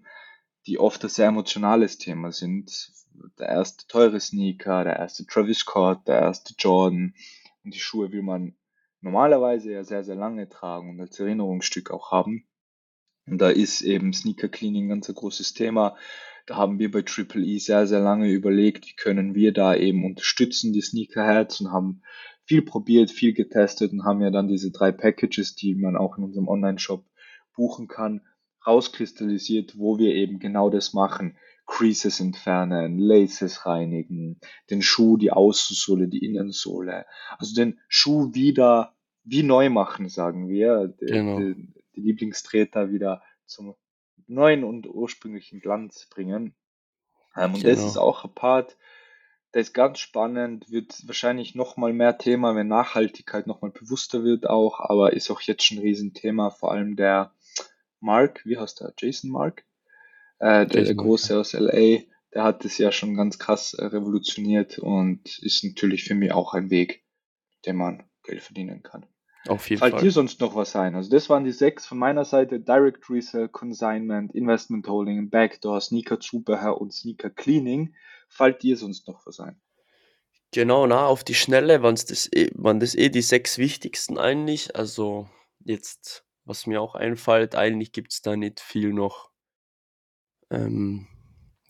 die 0.66 0.78
oft 0.78 1.04
ein 1.04 1.10
sehr 1.10 1.28
emotionales 1.28 1.98
Thema 1.98 2.32
sind. 2.32 2.90
Der 3.38 3.48
erste 3.48 3.86
teure 3.86 4.20
Sneaker, 4.20 4.84
der 4.84 4.96
erste 4.96 5.26
Travis 5.26 5.58
Scott, 5.58 6.06
der 6.06 6.20
erste 6.20 6.54
Jordan. 6.58 7.14
Und 7.64 7.74
die 7.74 7.80
Schuhe 7.80 8.12
will 8.12 8.22
man 8.22 8.56
normalerweise 9.00 9.72
ja 9.72 9.84
sehr, 9.84 10.04
sehr 10.04 10.16
lange 10.16 10.48
tragen 10.48 10.90
und 10.90 11.00
als 11.00 11.18
Erinnerungsstück 11.18 11.90
auch 11.90 12.10
haben. 12.10 12.46
Und 13.26 13.38
da 13.38 13.50
ist 13.50 13.82
eben 13.82 14.12
Sneaker 14.12 14.48
Cleaning 14.48 14.88
ganz 14.88 15.08
ein 15.08 15.14
großes 15.14 15.54
Thema. 15.54 15.96
Da 16.46 16.56
haben 16.56 16.78
wir 16.78 16.90
bei 16.90 17.02
Triple 17.02 17.44
E 17.44 17.58
sehr, 17.58 17.86
sehr 17.86 18.00
lange 18.00 18.30
überlegt, 18.30 18.88
wie 18.88 18.94
können 18.94 19.34
wir 19.34 19.52
da 19.52 19.74
eben 19.74 20.04
unterstützen, 20.04 20.72
die 20.72 20.80
Sneakerheads 20.80 21.60
und 21.60 21.70
haben 21.70 22.02
viel 22.44 22.62
probiert, 22.62 23.10
viel 23.10 23.32
getestet 23.32 23.92
und 23.92 24.04
haben 24.04 24.20
ja 24.20 24.30
dann 24.30 24.48
diese 24.48 24.72
drei 24.72 24.90
Packages, 24.90 25.54
die 25.54 25.74
man 25.76 25.96
auch 25.96 26.18
in 26.18 26.24
unserem 26.24 26.48
Online-Shop 26.48 27.04
buchen 27.54 27.86
kann, 27.86 28.22
rauskristallisiert, 28.66 29.78
wo 29.78 29.98
wir 29.98 30.14
eben 30.14 30.38
genau 30.40 30.70
das 30.70 30.92
machen. 30.92 31.36
Creases 31.70 32.20
entfernen, 32.20 32.98
Laces 32.98 33.64
reinigen, 33.64 34.40
den 34.68 34.82
Schuh, 34.82 35.16
die 35.16 35.32
Außensohle, 35.32 36.08
die 36.08 36.24
Innensohle. 36.24 37.06
Also 37.38 37.54
den 37.54 37.78
Schuh 37.88 38.34
wieder 38.34 38.94
wie 39.24 39.42
neu 39.42 39.70
machen, 39.70 40.08
sagen 40.08 40.48
wir. 40.48 40.88
Die, 41.00 41.06
Genau. 41.06 41.38
die, 41.38 41.72
die 41.94 42.00
Lieblingstreter 42.00 42.90
wieder 42.90 43.22
zum 43.46 43.74
neuen 44.26 44.64
und 44.64 44.86
ursprünglichen 44.88 45.60
Glanz 45.60 46.06
bringen. 46.10 46.54
Ähm, 47.36 47.54
und 47.54 47.64
das 47.64 47.76
Genau. 47.78 47.86
ist 47.86 47.96
auch 47.96 48.24
ein 48.24 48.34
Part, 48.34 48.76
der 49.54 49.62
ist 49.62 49.72
ganz 49.72 49.98
spannend, 49.98 50.70
wird 50.70 51.06
wahrscheinlich 51.06 51.54
nochmal 51.54 51.92
mehr 51.92 52.18
Thema, 52.18 52.54
wenn 52.54 52.68
Nachhaltigkeit 52.68 53.46
nochmal 53.46 53.70
bewusster 53.72 54.22
wird 54.22 54.48
auch, 54.48 54.80
aber 54.80 55.12
ist 55.12 55.30
auch 55.30 55.40
jetzt 55.40 55.64
schon 55.64 55.78
ein 55.78 55.82
Riesenthema, 55.82 56.50
vor 56.50 56.72
allem 56.72 56.94
der 56.96 57.32
Mark, 58.00 58.42
wie 58.44 58.58
heißt 58.58 58.80
der? 58.80 58.92
Jason 58.98 59.30
Mark? 59.30 59.64
Äh, 60.40 60.66
der, 60.66 60.84
der 60.84 60.94
Große 60.94 61.38
aus 61.38 61.52
LA, 61.52 62.00
der 62.34 62.44
hat 62.44 62.64
das 62.64 62.78
ja 62.78 62.90
schon 62.92 63.14
ganz 63.14 63.38
krass 63.38 63.74
äh, 63.74 63.84
revolutioniert 63.84 64.78
und 64.78 65.38
ist 65.38 65.62
natürlich 65.64 66.04
für 66.04 66.14
mich 66.14 66.32
auch 66.32 66.54
ein 66.54 66.70
Weg, 66.70 67.04
den 67.66 67.76
man 67.76 68.04
Geld 68.24 68.42
verdienen 68.42 68.82
kann. 68.82 69.06
Auf 69.48 69.70
jeden 69.70 69.80
Fällt 69.80 69.94
dir 69.94 70.00
Fall. 70.00 70.10
sonst 70.10 70.40
noch 70.40 70.54
was 70.54 70.76
ein? 70.76 70.94
Also 70.94 71.10
das 71.10 71.30
waren 71.30 71.44
die 71.44 71.52
sechs 71.52 71.86
von 71.86 71.98
meiner 71.98 72.24
Seite. 72.24 72.60
Direct 72.60 73.08
Resale, 73.08 73.48
Consignment, 73.48 74.34
Investment 74.34 74.86
Holding, 74.86 75.30
Backdoor, 75.30 75.80
Sneaker 75.80 76.20
Zubehör 76.20 76.80
und 76.80 76.92
Sneaker 76.92 77.30
Cleaning. 77.30 77.94
Fällt 78.28 78.62
dir 78.62 78.76
sonst 78.76 79.08
noch 79.08 79.26
was 79.26 79.40
ein? 79.40 79.60
Genau, 80.52 80.86
na, 80.86 81.06
auf 81.06 81.24
die 81.24 81.34
Schnelle 81.34 81.82
waren's 81.82 82.04
das 82.04 82.28
eh, 82.32 82.50
waren 82.54 82.80
das 82.80 82.94
eh 82.94 83.08
die 83.08 83.22
sechs 83.22 83.56
wichtigsten 83.56 84.18
eigentlich. 84.18 84.76
Also 84.76 85.28
jetzt, 85.64 86.24
was 86.44 86.66
mir 86.66 86.82
auch 86.82 86.94
einfällt, 86.94 87.54
eigentlich 87.54 87.92
gibt's 87.92 88.20
da 88.20 88.36
nicht 88.36 88.60
viel 88.60 88.92
noch, 88.92 89.29
ähm, 90.50 91.06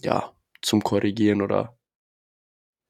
ja, 0.03 0.33
zum 0.63 0.83
Korrigieren 0.83 1.43
oder 1.43 1.59
Alles 1.61 1.79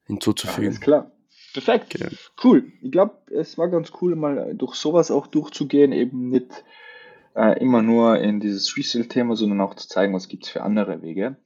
hinzuzufügen. 0.06 0.80
klar. 0.80 1.12
Perfekt. 1.52 1.90
Genau. 1.90 2.10
Cool. 2.44 2.72
Ich 2.80 2.92
glaube, 2.92 3.16
es 3.32 3.58
war 3.58 3.68
ganz 3.68 3.90
cool, 4.00 4.14
mal 4.14 4.54
durch 4.54 4.74
sowas 4.76 5.10
auch 5.10 5.26
durchzugehen, 5.26 5.92
eben 5.92 6.28
nicht 6.28 6.64
äh, 7.34 7.58
immer 7.60 7.82
nur 7.82 8.18
in 8.20 8.38
dieses 8.40 8.76
Resale-Thema, 8.76 9.34
sondern 9.36 9.60
auch 9.60 9.74
zu 9.74 9.88
zeigen, 9.88 10.14
was 10.14 10.28
gibt's 10.28 10.48
für 10.48 10.62
andere 10.62 11.02
Wege. 11.02 11.36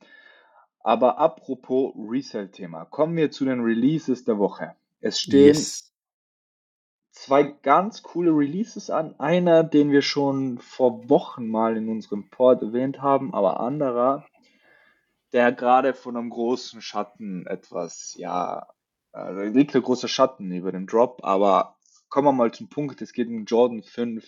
Aber 0.81 1.19
apropos 1.19 1.95
Resale-Thema, 1.97 2.85
kommen 2.85 3.17
wir 3.17 3.31
zu 3.31 3.47
den 3.47 3.61
Releases 3.61 4.25
der 4.25 4.39
Woche. 4.39 4.75
Es 5.01 5.19
stehen 5.21 5.47
Yes. 5.47 5.95
zwei 7.11 7.43
ganz 7.45 8.03
coole 8.03 8.31
Releases 8.31 8.91
an. 8.91 9.19
Einer, 9.19 9.65
den 9.65 9.91
wir 9.91 10.03
schon 10.03 10.59
vor 10.59 11.09
Wochen 11.09 11.49
mal 11.49 11.79
in 11.79 11.89
unserem 11.89 12.29
Port 12.29 12.61
erwähnt 12.61 13.01
haben, 13.01 13.33
aber 13.33 13.61
anderer, 13.61 14.27
der 15.35 15.53
gerade 15.53 15.93
von 15.95 16.17
einem 16.17 16.31
großen 16.31 16.81
Schatten 16.81 17.47
etwas, 17.47 18.15
ja, 18.17 18.67
also 19.13 19.43
liegt 19.43 19.75
ein 19.75 19.83
großer 19.83 20.09
Schatten 20.09 20.51
über 20.53 20.73
dem 20.73 20.87
Drop, 20.87 21.21
aber 21.25 21.77
kommen 22.09 22.29
wir 22.29 22.33
mal 22.33 22.53
zum 22.53 22.69
Punkt. 22.69 23.03
Es 23.03 23.13
geht 23.13 23.29
um 23.29 23.45
Jordan 23.45 23.83
5 23.83 24.25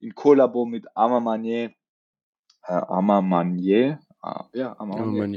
in 0.00 0.14
Kollabo 0.14 0.66
mit 0.66 0.86
Arma 0.94 1.20
Manier. 1.20 1.72
Äh, 2.64 2.72
Arma 2.72 3.22
Manier? 3.22 3.98
Ah, 4.20 4.44
ja, 4.52 4.78
Arma 4.78 4.98
Ja, 4.98 5.02
Manier. 5.06 5.26
man, 5.26 5.34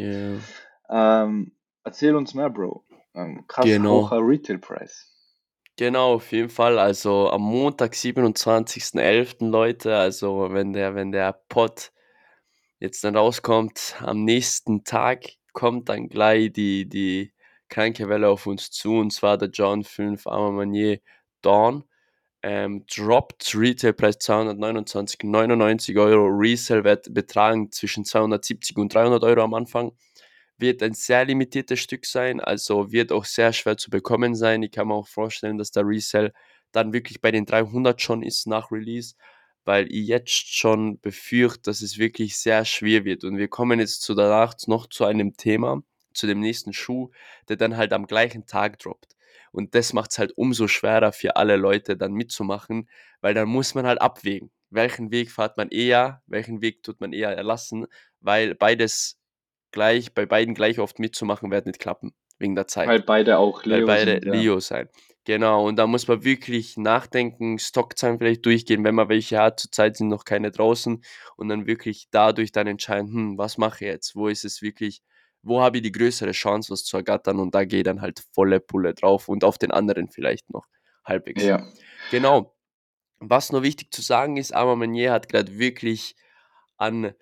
ja. 0.90 1.24
Ähm, 1.24 1.52
erzähl 1.84 2.16
uns 2.16 2.34
mehr, 2.34 2.50
Bro. 2.50 2.84
Ähm, 3.14 3.46
krass 3.48 3.66
Genau. 3.66 4.10
hoher 4.10 4.20
Retail-Preis. 4.28 5.12
Genau, 5.78 6.16
auf 6.16 6.32
jeden 6.32 6.50
Fall. 6.50 6.78
Also 6.78 7.30
am 7.30 7.42
Montag, 7.42 7.96
27.11. 7.96 9.50
Leute, 9.50 9.96
also 9.96 10.50
wenn 10.52 10.74
der, 10.74 10.96
wenn 10.96 11.12
der 11.12 11.34
Pod 11.34 11.92
jetzt 12.80 13.04
dann 13.04 13.16
rauskommt, 13.16 13.96
am 14.00 14.24
nächsten 14.24 14.84
Tag 14.84 15.26
kommt 15.54 15.90
dann 15.90 16.10
gleich 16.10 16.52
die, 16.54 16.88
die 16.88 17.34
kranke 17.70 18.10
Welle 18.10 18.30
auf 18.30 18.46
uns 18.46 18.72
zu, 18.72 18.98
und 18.98 19.12
zwar 19.12 19.38
der 19.38 19.50
John 19.50 19.84
5 19.84 20.28
Arma 20.28 20.52
Manier 20.52 21.00
Dawn. 21.42 21.84
Ähm, 22.44 22.86
droppt 22.86 23.56
Retailpreis 23.56 24.20
229,99 24.20 26.00
Euro, 26.00 26.28
Resale-Wert 26.28 27.12
betragen 27.12 27.72
zwischen 27.72 28.06
270 28.06 28.78
und 28.78 28.94
300 28.94 29.24
Euro 29.24 29.42
am 29.42 29.56
Anfang. 29.56 29.94
Wird 30.58 30.84
ein 30.84 30.94
sehr 30.94 31.26
limitiertes 31.26 31.80
Stück 31.80 32.06
sein, 32.06 32.40
also 32.40 32.92
wird 32.92 33.12
auch 33.12 33.26
sehr 33.26 33.52
schwer 33.52 33.78
zu 33.78 33.90
bekommen 33.90 34.36
sein. 34.36 34.62
Ich 34.64 34.72
kann 34.72 34.88
mir 34.90 34.94
auch 34.94 35.08
vorstellen, 35.08 35.58
dass 35.58 35.72
der 35.72 35.88
Resale 35.88 36.34
dann 36.72 36.94
wirklich 36.94 37.20
bei 37.20 37.32
den 37.32 37.46
300 37.46 38.00
schon 38.02 38.22
ist 38.22 38.46
nach 38.48 38.72
Release, 38.72 39.16
weil 39.66 39.92
ich 39.92 40.08
jetzt 40.08 40.56
schon 40.56 41.00
befürchte, 41.00 41.64
dass 41.64 41.82
es 41.82 41.98
wirklich 41.98 42.38
sehr 42.38 42.64
schwer 42.66 43.04
wird. 43.04 43.24
Und 43.24 43.38
wir 43.38 43.48
kommen 43.48 43.80
jetzt 43.80 44.02
zu 44.02 44.14
danach 44.14 44.56
noch 44.68 44.88
zu 44.88 45.06
einem 45.06 45.36
Thema, 45.36 45.84
zu 46.14 46.28
dem 46.28 46.40
nächsten 46.40 46.72
Schuh, 46.72 47.12
der 47.50 47.58
dann 47.58 47.76
halt 47.76 47.92
am 47.92 48.08
gleichen 48.08 48.46
Tag 48.46 48.80
droppt. 48.80 49.16
Und 49.52 49.76
das 49.76 49.94
macht 49.94 50.12
es 50.12 50.20
halt 50.20 50.38
umso 50.38 50.68
schwerer 50.68 51.12
für 51.12 51.36
alle 51.36 51.56
Leute 51.56 51.98
dann 51.98 52.14
mitzumachen, 52.14 52.90
weil 53.22 53.34
dann 53.34 53.48
muss 53.48 53.74
man 53.74 53.86
halt 53.86 54.02
abwägen, 54.02 54.52
welchen 54.70 55.12
Weg 55.12 55.32
fährt 55.32 55.58
man 55.58 55.70
eher, 55.70 56.22
welchen 56.28 56.62
Weg 56.62 56.84
tut 56.84 57.02
man 57.02 57.14
eher 57.14 57.36
erlassen, 57.36 57.88
weil 58.20 58.56
beides 58.56 59.18
gleich, 59.72 60.14
bei 60.14 60.26
beiden 60.26 60.56
gleich 60.56 60.80
oft 60.80 61.00
mitzumachen, 61.00 61.52
wird 61.52 61.66
nicht 61.66 61.80
klappen. 61.80 62.14
wegen 62.38 62.56
der 62.56 62.68
Zeit. 62.68 62.88
Weil 62.88 63.02
beide 63.02 63.38
auch 63.38 63.66
Weil 63.66 63.78
Leo 63.78 63.88
beide 63.88 64.12
sind, 64.12 64.26
ja. 64.26 64.34
Leo 64.34 64.60
sein. 64.60 64.90
Genau, 65.26 65.68
und 65.68 65.76
da 65.78 65.88
muss 65.88 66.08
man 66.08 66.24
wirklich 66.24 66.78
nachdenken, 66.78 67.58
Stockzahlen 67.58 68.20
vielleicht 68.20 68.46
durchgehen, 68.46 68.84
wenn 68.84 68.94
man 68.94 69.10
welche 69.10 69.40
hat. 69.40 69.60
Zurzeit 69.60 69.98
sind 69.98 70.08
noch 70.10 70.24
keine 70.24 70.52
draußen 70.52 71.04
und 71.36 71.50
dann 71.50 71.66
wirklich 71.66 72.08
dadurch 72.12 72.52
dann 72.52 72.68
entscheiden, 72.68 73.12
hm, 73.12 73.38
was 73.38 73.58
mache 73.58 73.86
ich 73.86 73.92
jetzt? 73.92 74.16
Wo 74.16 74.28
ist 74.28 74.46
es 74.46 74.62
wirklich, 74.62 75.02
wo 75.42 75.62
habe 75.62 75.78
ich 75.78 75.84
die 75.84 75.92
größere 75.92 76.32
Chance, 76.32 76.72
was 76.72 76.84
zu 76.84 76.98
ergattern? 76.98 77.40
Und 77.40 77.56
da 77.56 77.66
gehe 77.66 77.80
ich 77.80 77.86
dann 77.86 78.02
halt 78.02 78.24
volle 78.34 78.60
Pulle 78.60 78.94
drauf 78.94 79.28
und 79.28 79.44
auf 79.44 79.58
den 79.58 79.72
anderen 79.72 80.10
vielleicht 80.10 80.52
noch 80.52 80.68
halbwegs. 81.04 81.44
Ja, 81.44 81.66
Genau. 82.12 82.56
Was 83.20 83.52
noch 83.52 83.64
wichtig 83.64 83.92
zu 83.92 84.02
sagen 84.04 84.38
ist, 84.38 84.54
Armand 84.54 84.80
Meunier 84.80 85.12
hat 85.12 85.30
gerade 85.30 85.58
wirklich 85.58 86.16
an 86.78 87.16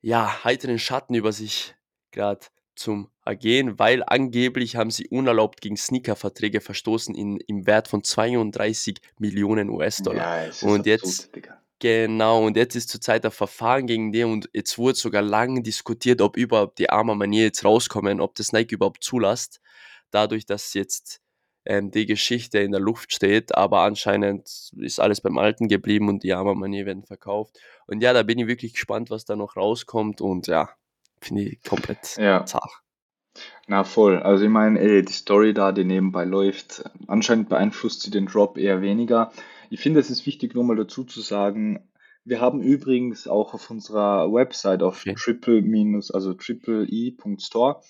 ja, 0.00 0.42
heiteren 0.44 0.78
Schatten 0.78 1.14
über 1.14 1.32
sich 1.32 1.74
gerade 2.12 2.46
zum 2.74 3.08
Ergehen, 3.24 3.78
weil 3.78 4.02
angeblich 4.06 4.76
haben 4.76 4.90
sie 4.90 5.06
unerlaubt 5.08 5.60
gegen 5.60 5.76
Sneaker-Verträge 5.76 6.60
verstoßen 6.60 7.14
in, 7.14 7.38
im 7.46 7.66
Wert 7.66 7.88
von 7.88 8.02
32 8.02 9.00
Millionen 9.18 9.70
US-Dollar. 9.70 10.46
ja, 10.46 10.50
Und 10.62 10.80
absurd, 10.80 10.86
jetzt, 10.86 11.36
Digga. 11.36 11.62
genau, 11.78 12.44
und 12.44 12.56
jetzt 12.56 12.74
ist 12.74 12.88
zurzeit 12.88 13.24
ein 13.24 13.30
Verfahren 13.30 13.86
gegen 13.86 14.10
den 14.12 14.26
und 14.32 14.50
jetzt 14.52 14.76
wurde 14.78 14.98
sogar 14.98 15.22
lange 15.22 15.62
diskutiert, 15.62 16.20
ob 16.20 16.36
überhaupt 16.36 16.78
die 16.78 16.90
arme 16.90 17.14
Manier 17.14 17.44
jetzt 17.44 17.64
rauskommen, 17.64 18.20
ob 18.20 18.34
das 18.34 18.52
Nike 18.52 18.74
überhaupt 18.74 19.04
zulässt, 19.04 19.60
dadurch, 20.10 20.46
dass 20.46 20.74
jetzt 20.74 21.20
ähm, 21.64 21.90
die 21.90 22.06
Geschichte 22.06 22.58
in 22.58 22.72
der 22.72 22.80
Luft 22.80 23.12
steht, 23.12 23.54
aber 23.54 23.82
anscheinend 23.82 24.72
ist 24.78 24.98
alles 24.98 25.20
beim 25.20 25.38
Alten 25.38 25.68
geblieben 25.68 26.08
und 26.08 26.24
die 26.24 26.32
arme 26.32 26.54
Manier 26.54 26.86
werden 26.86 27.04
verkauft. 27.04 27.58
Und 27.86 28.02
ja, 28.02 28.12
da 28.12 28.22
bin 28.24 28.38
ich 28.38 28.48
wirklich 28.48 28.72
gespannt, 28.72 29.10
was 29.10 29.24
da 29.24 29.36
noch 29.36 29.56
rauskommt 29.56 30.20
und 30.20 30.48
ja, 30.48 30.70
finde 31.24 31.42
ich 31.42 31.62
komplett 31.62 32.16
Ja, 32.16 32.44
zart. 32.44 32.70
na 33.66 33.84
voll. 33.84 34.18
Also 34.22 34.44
ich 34.44 34.50
meine, 34.50 34.78
ey, 34.80 35.04
die 35.04 35.12
Story 35.12 35.54
da, 35.54 35.72
die 35.72 35.84
nebenbei 35.84 36.24
läuft, 36.24 36.84
anscheinend 37.06 37.48
beeinflusst 37.48 38.02
sie 38.02 38.10
den 38.10 38.26
Drop 38.26 38.58
eher 38.58 38.82
weniger. 38.82 39.32
Ich 39.70 39.80
finde, 39.80 40.00
es 40.00 40.10
ist 40.10 40.26
wichtig, 40.26 40.54
nur 40.54 40.64
mal 40.64 40.76
dazu 40.76 41.04
zu 41.04 41.20
sagen, 41.20 41.88
wir 42.24 42.40
haben 42.40 42.60
übrigens 42.62 43.26
auch 43.26 43.54
auf 43.54 43.70
unserer 43.70 44.32
Website 44.32 44.82
auf 44.82 45.00
Okay. 45.00 45.14
triple 45.16 45.62
minus, 45.62 46.10
also 46.10 46.34
triple-e.store, 46.34 47.80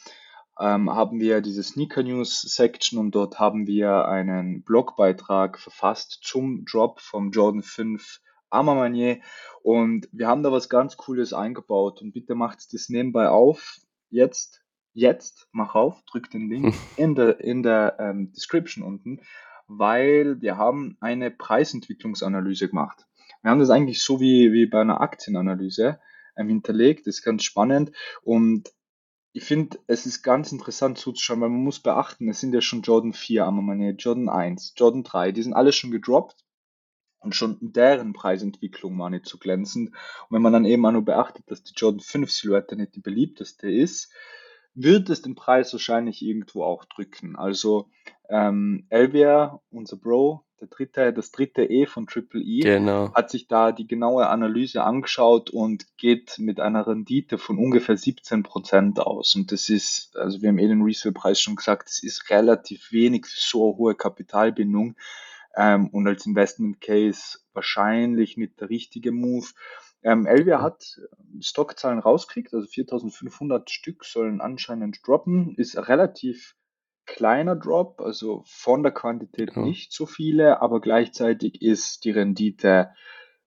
ähm, 0.60 0.90
haben 0.90 1.20
wir 1.20 1.40
diese 1.40 1.62
Sneaker 1.62 2.02
News 2.02 2.40
Section 2.42 2.98
und 2.98 3.14
dort 3.14 3.38
haben 3.38 3.66
wir 3.66 4.06
einen 4.08 4.62
Blogbeitrag 4.62 5.58
verfasst 5.58 6.20
zum 6.22 6.64
Drop 6.64 7.00
vom 7.00 7.30
Jordan 7.30 7.62
5 7.62 8.20
Armamanier 8.52 9.20
und 9.62 10.08
wir 10.12 10.26
haben 10.26 10.42
da 10.42 10.50
was 10.50 10.68
ganz 10.68 10.96
Cooles 10.96 11.32
eingebaut. 11.32 12.02
Und 12.02 12.12
bitte 12.12 12.34
macht 12.34 12.72
das 12.72 12.88
nebenbei 12.88 13.28
auf. 13.28 13.78
Jetzt, 14.10 14.62
jetzt, 14.92 15.48
mach 15.52 15.74
auf, 15.74 16.02
drück 16.04 16.30
den 16.30 16.50
Link 16.50 16.74
in 16.96 17.14
der, 17.14 17.40
in 17.40 17.62
der 17.62 17.96
ähm, 17.98 18.32
Description 18.32 18.84
unten, 18.84 19.20
weil 19.68 20.40
wir 20.40 20.56
haben 20.56 20.96
eine 21.00 21.30
Preisentwicklungsanalyse 21.30 22.68
gemacht. 22.68 23.06
Wir 23.42 23.50
haben 23.50 23.60
das 23.60 23.70
eigentlich 23.70 24.02
so 24.02 24.20
wie, 24.20 24.52
wie 24.52 24.66
bei 24.66 24.80
einer 24.80 25.00
Aktienanalyse 25.00 26.00
ähm, 26.36 26.48
hinterlegt, 26.48 27.06
das 27.06 27.16
ist 27.16 27.22
ganz 27.22 27.44
spannend. 27.44 27.92
Und 28.22 28.72
ich 29.32 29.44
finde, 29.44 29.78
es 29.86 30.04
ist 30.04 30.22
ganz 30.22 30.52
interessant 30.52 30.98
zuzuschauen, 30.98 31.40
weil 31.40 31.48
man 31.48 31.62
muss 31.62 31.80
beachten, 31.80 32.28
es 32.28 32.40
sind 32.40 32.52
ja 32.52 32.60
schon 32.60 32.82
Jordan 32.82 33.14
4 33.14 33.44
Armamanier, 33.44 33.92
Jordan 33.92 34.28
1, 34.28 34.74
Jordan 34.76 35.04
3, 35.04 35.32
die 35.32 35.42
sind 35.42 35.54
alle 35.54 35.72
schon 35.72 35.90
gedroppt 35.90 36.41
und 37.22 37.34
schon 37.34 37.58
deren 37.60 38.12
Preisentwicklung 38.12 38.98
war 38.98 39.10
nicht 39.10 39.26
so 39.26 39.38
glänzend. 39.38 39.90
Und 39.90 40.30
wenn 40.30 40.42
man 40.42 40.52
dann 40.52 40.64
eben 40.64 40.84
auch 40.84 40.92
nur 40.92 41.04
beachtet, 41.04 41.50
dass 41.50 41.62
die 41.62 41.74
Jordan 41.76 42.00
5 42.00 42.30
Silhouette 42.30 42.76
nicht 42.76 42.94
die 42.94 43.00
beliebteste 43.00 43.70
ist, 43.70 44.10
wird 44.74 45.10
es 45.10 45.22
den 45.22 45.34
Preis 45.34 45.72
wahrscheinlich 45.72 46.22
irgendwo 46.22 46.64
auch 46.64 46.84
drücken. 46.84 47.36
Also 47.36 47.90
ähm, 48.28 48.86
Elvia, 48.88 49.60
unser 49.70 49.96
Bro, 49.96 50.44
der 50.60 50.68
dritte, 50.68 51.12
das 51.12 51.32
dritte 51.32 51.64
E 51.64 51.86
von 51.86 52.06
Triple 52.06 52.40
E, 52.40 52.60
Genau. 52.60 53.12
hat 53.12 53.30
sich 53.30 53.48
da 53.48 53.72
die 53.72 53.86
genaue 53.86 54.28
Analyse 54.28 54.82
angeschaut 54.82 55.50
und 55.50 55.86
geht 55.98 56.38
mit 56.38 56.60
einer 56.60 56.86
Rendite 56.86 57.36
von 57.36 57.58
ungefähr 57.58 57.96
17% 57.96 58.98
aus. 59.00 59.34
Und 59.34 59.52
das 59.52 59.68
ist, 59.68 60.16
also 60.16 60.40
wir 60.40 60.48
haben 60.48 60.58
eh 60.58 60.68
den 60.68 60.82
Resale-Preis 60.82 61.40
schon 61.40 61.56
gesagt, 61.56 61.88
das 61.88 62.02
ist 62.02 62.30
relativ 62.30 62.92
wenig 62.92 63.26
für 63.26 63.40
so 63.40 63.76
hohe 63.76 63.94
Kapitalbindung 63.94 64.96
ähm, 65.56 65.88
und 65.88 66.06
als 66.06 66.26
Investment 66.26 66.80
Case 66.80 67.38
wahrscheinlich 67.52 68.36
nicht 68.36 68.60
der 68.60 68.70
richtige 68.70 69.12
Move. 69.12 69.46
Ähm, 70.02 70.26
Elvia 70.26 70.60
hat 70.60 71.00
Stockzahlen 71.40 71.98
rausgekriegt, 71.98 72.52
also 72.54 72.66
4500 72.66 73.70
Stück 73.70 74.04
sollen 74.04 74.40
anscheinend 74.40 75.06
droppen, 75.06 75.54
ist 75.56 75.76
ein 75.76 75.84
relativ 75.84 76.56
kleiner 77.06 77.56
Drop, 77.56 78.00
also 78.00 78.42
von 78.46 78.82
der 78.82 78.92
Quantität 78.92 79.54
Genau. 79.54 79.66
nicht 79.66 79.92
so 79.92 80.06
viele, 80.06 80.60
aber 80.62 80.80
gleichzeitig 80.80 81.60
ist 81.62 82.04
die 82.04 82.10
Rendite 82.10 82.90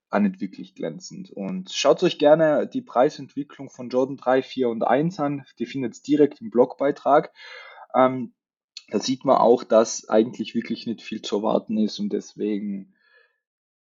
auch 0.09 0.19
nicht 0.19 0.39
wirklich 0.39 0.75
glänzend. 0.75 1.31
Und 1.31 1.71
schaut 1.71 2.03
euch 2.03 2.19
gerne 2.19 2.67
die 2.67 2.81
Preisentwicklung 2.81 3.69
von 3.69 3.89
Jordan 3.89 4.17
3, 4.17 4.41
4 4.43 4.69
und 4.69 4.83
1 4.83 5.19
an, 5.19 5.45
die 5.59 5.65
findet 5.65 5.97
ihr 5.97 6.17
direkt 6.17 6.41
im 6.41 6.51
Blogbeitrag. 6.51 7.31
Ähm, 7.93 8.33
da 8.89 8.99
sieht 8.99 9.25
man 9.25 9.37
auch, 9.37 9.63
dass 9.63 10.07
eigentlich 10.09 10.55
wirklich 10.55 10.85
nicht 10.85 11.01
viel 11.01 11.21
zu 11.21 11.37
erwarten 11.37 11.77
ist 11.77 11.99
und 11.99 12.13
deswegen, 12.13 12.93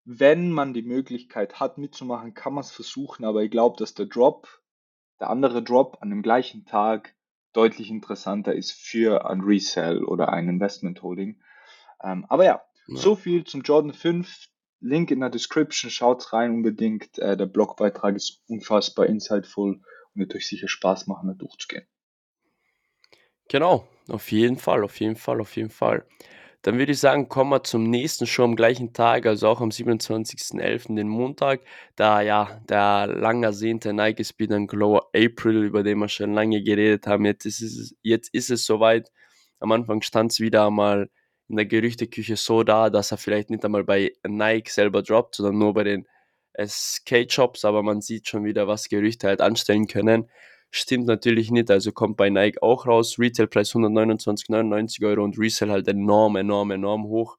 wenn 0.05 0.51
man 0.51 0.73
die 0.73 0.81
Möglichkeit 0.81 1.59
hat 1.59 1.77
mitzumachen, 1.77 2.33
kann 2.33 2.53
man 2.53 2.63
es 2.63 2.71
versuchen, 2.71 3.25
aber 3.25 3.43
ich 3.43 3.51
glaube, 3.51 3.77
dass 3.77 3.93
der 3.93 4.05
Drop, 4.05 4.47
der 5.19 5.29
andere 5.29 5.63
Drop 5.63 5.97
an 6.01 6.09
dem 6.09 6.21
gleichen 6.21 6.65
Tag 6.65 7.15
deutlich 7.53 7.89
interessanter 7.89 8.53
ist 8.53 8.71
für 8.71 9.29
ein 9.29 9.41
Resell 9.41 10.03
oder 10.03 10.33
ein 10.33 10.49
Investment 10.49 11.03
Holding. 11.03 11.41
Ähm, 12.03 12.25
aber 12.29 12.45
ja, 12.45 12.61
Ja. 12.87 12.97
so 12.97 13.15
viel 13.15 13.43
zum 13.43 13.61
Jordan 13.61 13.93
5. 13.93 14.49
Link 14.79 15.11
in 15.11 15.21
der 15.21 15.29
Description, 15.29 15.89
schaut 15.89 16.33
rein 16.33 16.51
unbedingt. 16.51 17.17
Äh, 17.19 17.37
der 17.37 17.45
Blogbeitrag 17.45 18.15
ist 18.15 18.43
unfassbar 18.47 19.05
insightful 19.05 19.75
und 19.75 20.19
wird 20.19 20.35
euch 20.35 20.47
sicher 20.47 20.67
Spaß 20.67 21.07
machen, 21.07 21.29
da 21.29 21.33
durchzugehen. 21.35 21.85
Genau, 23.49 23.87
auf 24.09 24.31
jeden 24.31 24.57
Fall, 24.57 24.83
auf 24.83 24.99
jeden 24.99 25.15
Fall, 25.15 25.41
auf 25.41 25.55
jeden 25.55 25.69
Fall. 25.69 26.05
Dann 26.63 26.77
würde 26.79 26.93
ich 26.93 26.99
sagen, 26.99 27.27
kommen 27.27 27.49
wir 27.51 27.63
zum 27.63 27.83
nächsten 27.89 28.25
Show 28.25 28.43
am 28.45 28.55
gleichen 28.55 28.93
Tag, 28.93 29.25
also 29.25 29.49
auch 29.49 29.59
am 29.61 29.71
27.11., 29.71 30.95
den 30.95 31.09
Montag, 31.09 31.61
da 31.97 32.21
ja 32.21 32.61
der 32.69 33.07
lang 33.07 33.43
ersehnte 33.43 33.93
Nike 33.93 34.23
Speed 34.23 34.51
and 34.53 34.69
Glow 34.69 34.99
April, 35.13 35.63
über 35.65 35.83
den 35.83 35.99
wir 35.99 36.07
schon 36.07 36.33
lange 36.33 36.63
geredet 36.63 37.05
haben, 37.05 37.25
jetzt 37.25 37.45
ist 37.45 37.61
es, 37.61 37.95
jetzt 38.01 38.33
ist 38.33 38.49
es 38.49 38.65
soweit. 38.65 39.11
Am 39.59 39.71
Anfang 39.73 40.01
stand 40.01 40.31
es 40.31 40.39
wieder 40.39 40.65
einmal 40.67 41.09
in 41.49 41.57
der 41.57 41.65
Gerüchteküche 41.65 42.37
so 42.37 42.63
da, 42.63 42.89
dass 42.89 43.11
er 43.11 43.17
vielleicht 43.17 43.49
nicht 43.49 43.65
einmal 43.65 43.83
bei 43.83 44.13
Nike 44.25 44.69
selber 44.71 45.03
droppt, 45.03 45.35
sondern 45.35 45.57
nur 45.57 45.73
bei 45.73 45.83
den 45.83 46.07
SK-Shops, 46.57 47.65
aber 47.65 47.83
man 47.83 48.01
sieht 48.01 48.27
schon 48.27 48.45
wieder, 48.45 48.67
was 48.67 48.87
Gerüchte 48.89 49.27
halt 49.27 49.41
anstellen 49.41 49.87
können. 49.87 50.29
Stimmt 50.75 51.05
natürlich 51.05 51.51
nicht, 51.51 51.69
also 51.69 51.91
kommt 51.91 52.17
bei 52.17 52.31
Nike 52.31 52.63
auch 52.63 52.87
raus. 52.87 53.19
Retailpreis 53.19 53.75
129,99 53.75 55.05
Euro 55.05 55.23
und 55.23 55.37
Resell 55.37 55.69
halt 55.69 55.87
enorm, 55.87 56.35
enorm, 56.35 56.71
enorm 56.71 57.03
hoch. 57.03 57.37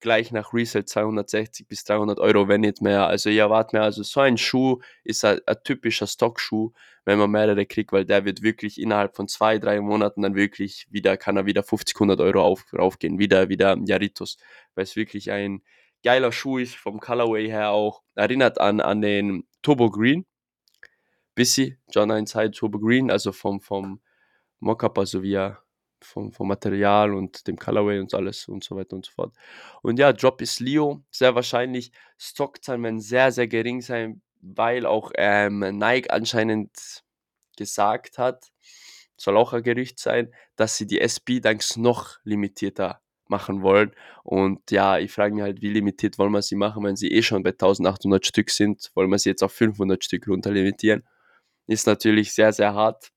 Gleich 0.00 0.32
nach 0.32 0.52
Resell 0.52 0.84
260 0.84 1.68
bis 1.68 1.84
300 1.84 2.18
Euro, 2.18 2.48
wenn 2.48 2.62
nicht 2.62 2.82
mehr. 2.82 3.06
Also 3.06 3.30
ihr 3.30 3.42
erwartet 3.42 3.74
mir, 3.74 3.82
also 3.82 4.02
so 4.02 4.18
ein 4.18 4.36
Schuh 4.36 4.80
ist 5.04 5.24
ein, 5.24 5.38
ein 5.46 5.58
typischer 5.62 6.08
Stockschuh, 6.08 6.72
wenn 7.04 7.20
man 7.20 7.30
mehrere 7.30 7.66
kriegt, 7.66 7.92
weil 7.92 8.04
der 8.04 8.24
wird 8.24 8.42
wirklich 8.42 8.80
innerhalb 8.80 9.14
von 9.14 9.28
zwei, 9.28 9.60
drei 9.60 9.80
Monaten 9.80 10.22
dann 10.22 10.34
wirklich 10.34 10.88
wieder, 10.90 11.16
kann 11.16 11.36
er 11.36 11.46
wieder 11.46 11.62
50, 11.62 11.94
100 11.94 12.20
Euro 12.20 12.42
auf, 12.42 12.64
raufgehen. 12.76 13.16
Wieder, 13.16 13.48
wieder 13.48 13.78
Jaritos, 13.84 14.38
weil 14.74 14.82
es 14.82 14.96
wirklich 14.96 15.30
ein 15.30 15.62
geiler 16.02 16.32
Schuh 16.32 16.58
ist, 16.58 16.74
vom 16.74 16.98
Colorway 16.98 17.46
her 17.46 17.70
auch. 17.70 18.02
Erinnert 18.16 18.60
an, 18.60 18.80
an 18.80 19.00
den 19.02 19.44
Turbo 19.62 19.88
Green, 19.88 20.26
bisschen 21.34 21.78
John 21.90 22.10
1 22.10 22.34
High 22.34 22.50
Turbo 22.50 22.78
Green, 22.78 23.10
also 23.10 23.32
vom, 23.32 23.60
vom 23.60 24.00
Mockup, 24.60 24.98
also 24.98 25.22
wie 25.22 25.52
vom, 26.04 26.32
vom 26.32 26.48
Material 26.48 27.14
und 27.14 27.46
dem 27.46 27.56
Colorway 27.56 28.00
und 28.00 28.12
alles 28.14 28.48
und 28.48 28.64
so 28.64 28.76
weiter 28.76 28.96
und 28.96 29.06
so 29.06 29.12
fort. 29.12 29.34
Und 29.82 29.98
ja, 29.98 30.12
Drop 30.12 30.40
ist 30.42 30.60
Leo, 30.60 31.02
sehr 31.10 31.34
wahrscheinlich. 31.34 31.92
Stockzahlen 32.18 32.82
werden 32.82 33.00
sehr, 33.00 33.32
sehr 33.32 33.48
gering 33.48 33.80
sein, 33.80 34.22
weil 34.40 34.86
auch 34.86 35.12
ähm, 35.16 35.60
Nike 35.60 36.10
anscheinend 36.10 36.70
gesagt 37.56 38.18
hat, 38.18 38.50
soll 39.16 39.36
auch 39.36 39.52
ein 39.52 39.62
Gerücht 39.62 39.98
sein, 39.98 40.32
dass 40.56 40.76
sie 40.76 40.86
die 40.86 41.00
SB-Dunks 41.00 41.76
noch 41.76 42.18
limitierter 42.24 43.00
machen 43.28 43.62
wollen. 43.62 43.92
Und 44.24 44.70
ja, 44.70 44.98
ich 44.98 45.12
frage 45.12 45.34
mich 45.34 45.42
halt, 45.42 45.62
wie 45.62 45.70
limitiert 45.70 46.18
wollen 46.18 46.32
wir 46.32 46.42
sie 46.42 46.56
machen, 46.56 46.84
wenn 46.84 46.96
sie 46.96 47.08
eh 47.08 47.22
schon 47.22 47.42
bei 47.42 47.50
1800 47.50 48.26
Stück 48.26 48.50
sind, 48.50 48.90
wollen 48.94 49.10
wir 49.10 49.18
sie 49.18 49.30
jetzt 49.30 49.42
auf 49.42 49.52
500 49.52 50.02
Stück 50.02 50.26
runter 50.28 50.50
limitieren. 50.50 51.04
Ist 51.66 51.86
natürlich 51.86 52.32
sehr, 52.32 52.52
sehr 52.52 52.74
hart. 52.74 53.10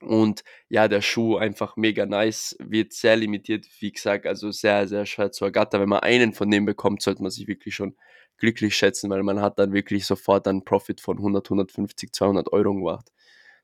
Und 0.00 0.44
ja, 0.68 0.86
der 0.86 1.00
Schuh 1.00 1.36
einfach 1.36 1.76
mega 1.76 2.06
nice, 2.06 2.56
wird 2.60 2.92
sehr 2.92 3.16
limitiert, 3.16 3.66
wie 3.80 3.90
gesagt, 3.92 4.26
also 4.26 4.50
sehr, 4.52 4.86
sehr 4.86 5.06
schwer 5.06 5.32
zu 5.32 5.44
ergattern. 5.44 5.80
Wenn 5.80 5.88
man 5.88 6.00
einen 6.00 6.32
von 6.32 6.50
denen 6.50 6.66
bekommt, 6.66 7.02
sollte 7.02 7.22
man 7.22 7.32
sich 7.32 7.48
wirklich 7.48 7.74
schon 7.74 7.96
glücklich 8.36 8.76
schätzen, 8.76 9.10
weil 9.10 9.24
man 9.24 9.40
hat 9.40 9.58
dann 9.58 9.72
wirklich 9.72 10.06
sofort 10.06 10.46
einen 10.46 10.64
Profit 10.64 11.00
von 11.00 11.18
100, 11.18 11.46
150, 11.46 12.12
200 12.12 12.52
Euro 12.52 12.74
gemacht. 12.74 13.10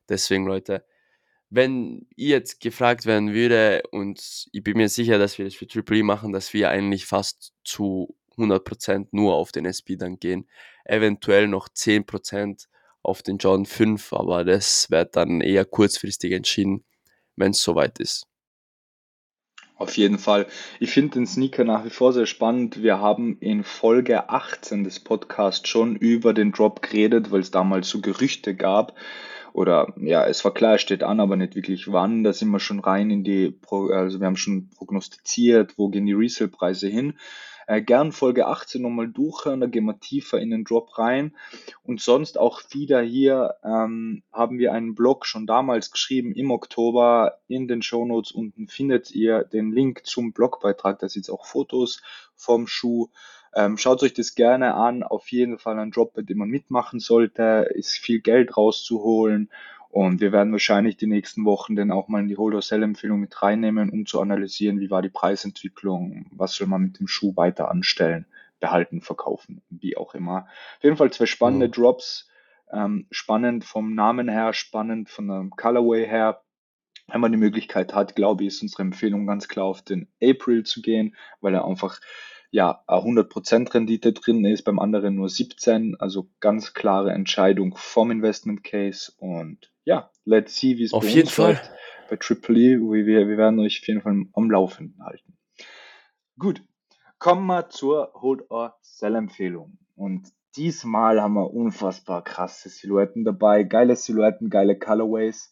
Deswegen, 0.09 0.45
Leute, 0.45 0.85
wenn 1.49 2.07
ich 2.15 2.27
jetzt 2.27 2.59
gefragt 2.59 3.05
werden 3.05 3.33
würde, 3.33 3.83
und 3.91 4.47
ich 4.51 4.63
bin 4.63 4.77
mir 4.77 4.89
sicher, 4.89 5.17
dass 5.17 5.37
wir 5.37 5.45
das 5.45 5.55
für 5.55 5.67
Triple 5.67 5.99
E 5.99 6.03
machen, 6.03 6.33
dass 6.33 6.53
wir 6.53 6.69
eigentlich 6.69 7.05
fast 7.05 7.53
zu 7.63 8.15
100% 8.37 9.07
nur 9.11 9.35
auf 9.35 9.53
den 9.53 9.65
SP 9.65 9.95
dann 9.95 10.19
gehen. 10.19 10.49
Eventuell 10.83 11.47
noch 11.47 11.69
10% 11.69 12.67
auf 13.05 13.21
den 13.21 13.37
John 13.37 13.65
5, 13.65 14.13
aber 14.13 14.43
das 14.43 14.89
wird 14.89 15.15
dann 15.15 15.41
eher 15.41 15.65
kurzfristig 15.65 16.31
entschieden, 16.31 16.83
wenn 17.35 17.51
es 17.51 17.61
soweit 17.61 17.99
ist. 17.99 18.27
Auf 19.77 19.97
jeden 19.97 20.19
Fall. 20.19 20.47
Ich 20.79 20.91
finde 20.91 21.15
den 21.15 21.27
Sneaker 21.27 21.65
nach 21.65 21.83
wie 21.83 21.89
vor 21.89 22.13
sehr 22.13 22.25
spannend. 22.25 22.81
Wir 22.81 22.99
haben 22.99 23.37
in 23.39 23.63
Folge 23.63 24.29
18 24.29 24.85
des 24.85 25.01
Podcasts 25.01 25.67
schon 25.67 25.97
über 25.97 26.33
den 26.33 26.53
Drop 26.53 26.81
geredet, 26.81 27.29
weil 27.31 27.41
es 27.41 27.51
damals 27.51 27.89
so 27.89 27.99
Gerüchte 27.99 28.55
gab. 28.55 28.95
Oder 29.51 29.93
ja, 29.97 30.25
es 30.25 30.43
war 30.45 30.53
klar, 30.53 30.75
es 30.75 30.81
steht 30.81 31.03
an, 31.03 31.19
aber 31.19 31.35
nicht 31.35 31.55
wirklich 31.55 31.91
wann. 31.91 32.23
Da 32.23 32.31
sind 32.31 32.49
wir 32.49 32.59
schon 32.59 32.79
rein 32.79 33.09
in 33.09 33.23
die, 33.25 33.51
Pro 33.51 33.87
also 33.87 34.19
wir 34.19 34.27
haben 34.27 34.37
schon 34.37 34.69
prognostiziert, 34.69 35.77
wo 35.77 35.89
gehen 35.89 36.05
die 36.05 36.13
Resale-Preise 36.13 36.87
hin. 36.87 37.13
Äh, 37.67 37.81
gern 37.81 38.11
Folge 38.11 38.47
18 38.47 38.81
nochmal 38.81 39.07
durchhören, 39.07 39.59
da 39.59 39.67
gehen 39.67 39.85
wir 39.85 39.99
tiefer 39.99 40.39
in 40.39 40.51
den 40.51 40.63
Drop 40.63 40.97
rein. 40.97 41.35
Und 41.83 42.01
sonst 42.01 42.37
auch 42.37 42.61
wieder 42.71 43.01
hier 43.01 43.55
ähm, 43.63 44.23
haben 44.31 44.59
wir 44.59 44.73
einen 44.73 44.95
Blog 44.95 45.25
schon 45.25 45.47
damals 45.47 45.91
geschrieben 45.91 46.33
im 46.33 46.51
Oktober. 46.51 47.39
In 47.47 47.67
den 47.67 47.81
Show 47.81 48.05
Notes 48.05 48.31
unten 48.31 48.67
findet 48.67 49.11
ihr 49.11 49.43
den 49.43 49.71
Link 49.71 50.05
zum 50.05 50.33
Blogbeitrag. 50.33 50.99
Da 50.99 51.09
sind 51.09 51.29
auch 51.29 51.45
Fotos 51.45 52.01
vom 52.35 52.67
Schuh. 52.67 53.09
Ähm, 53.55 53.77
schaut 53.77 54.03
euch 54.03 54.13
das 54.13 54.35
gerne 54.35 54.73
an. 54.75 55.01
Auf 55.03 55.31
jeden 55.31 55.57
Fall 55.57 55.79
ein 55.79 55.91
Job, 55.91 56.13
bei 56.13 56.21
dem 56.21 56.37
man 56.37 56.49
mitmachen 56.49 56.99
sollte. 56.99 57.69
Ist 57.73 57.97
viel 57.97 58.19
Geld 58.19 58.57
rauszuholen. 58.57 59.49
Und 59.95 60.19
wir 60.19 60.33
werden 60.33 60.51
wahrscheinlich 60.51 60.97
die 60.97 61.07
nächsten 61.07 61.45
Wochen 61.45 61.77
dann 61.77 61.89
auch 61.89 62.09
mal 62.09 62.19
in 62.19 62.27
die 62.27 62.35
Hold-or-Sell-Empfehlung 62.35 63.21
mit 63.21 63.41
reinnehmen, 63.41 63.89
um 63.89 64.05
zu 64.05 64.19
analysieren, 64.19 64.81
wie 64.81 64.89
war 64.89 65.01
die 65.01 65.07
Preisentwicklung, 65.07 66.25
was 66.31 66.53
soll 66.53 66.67
man 66.67 66.81
mit 66.81 66.99
dem 66.99 67.07
Schuh 67.07 67.33
weiter 67.37 67.71
anstellen, 67.71 68.25
behalten, 68.59 68.99
verkaufen, 68.99 69.61
wie 69.69 69.95
auch 69.95 70.13
immer. 70.13 70.47
Auf 70.75 70.83
jeden 70.83 70.97
Fall 70.97 71.13
zwei 71.13 71.27
spannende 71.27 71.69
mhm. 71.69 71.71
Drops, 71.71 72.29
ähm, 72.73 73.07
spannend 73.09 73.63
vom 73.63 73.95
Namen 73.95 74.27
her, 74.27 74.51
spannend 74.51 75.09
von 75.09 75.29
der 75.29 75.47
Colorway 75.55 76.05
her. 76.05 76.41
Wenn 77.07 77.21
man 77.21 77.31
die 77.31 77.37
Möglichkeit 77.37 77.95
hat, 77.95 78.17
glaube 78.17 78.43
ich, 78.43 78.47
ist 78.47 78.63
unsere 78.63 78.81
Empfehlung 78.83 79.25
ganz 79.25 79.47
klar 79.47 79.63
auf 79.63 79.81
den 79.81 80.09
April 80.21 80.63
zu 80.63 80.81
gehen, 80.81 81.15
weil 81.39 81.53
er 81.53 81.63
einfach 81.63 82.01
ja 82.51 82.83
100% 82.89 83.73
Rendite 83.73 84.11
drin 84.11 84.43
ist, 84.43 84.63
beim 84.63 84.79
anderen 84.79 85.15
nur 85.15 85.29
17, 85.29 85.95
also 86.01 86.29
ganz 86.41 86.73
klare 86.73 87.13
Entscheidung 87.13 87.77
vom 87.77 88.11
Investment 88.11 88.65
Case 88.65 89.13
und 89.19 89.71
ja, 89.85 90.11
let's 90.25 90.55
see, 90.55 90.77
wie 90.77 90.83
es 90.83 90.91
bei 90.91 91.07
jeden 91.07 91.29
Fall. 91.29 91.53
Läuft. 91.53 91.71
Bei 92.09 92.17
Triple 92.17 92.57
E, 92.57 92.79
wir, 92.79 93.27
wir 93.27 93.37
werden 93.37 93.59
euch 93.59 93.79
auf 93.81 93.87
jeden 93.87 94.01
Fall 94.01 94.25
am 94.33 94.51
Laufenden 94.51 95.03
halten. 95.03 95.37
Gut, 96.37 96.61
kommen 97.17 97.47
wir 97.47 97.69
zur 97.69 98.11
Hold 98.13 98.51
or 98.51 98.77
Sell 98.81 99.15
Empfehlung. 99.15 99.77
Und 99.95 100.31
diesmal 100.55 101.21
haben 101.21 101.33
wir 101.33 101.51
unfassbar 101.51 102.23
krasse 102.23 102.69
Silhouetten 102.69 103.23
dabei, 103.23 103.63
geile 103.63 103.95
Silhouetten, 103.95 104.49
geile 104.49 104.77
Colorways. 104.77 105.51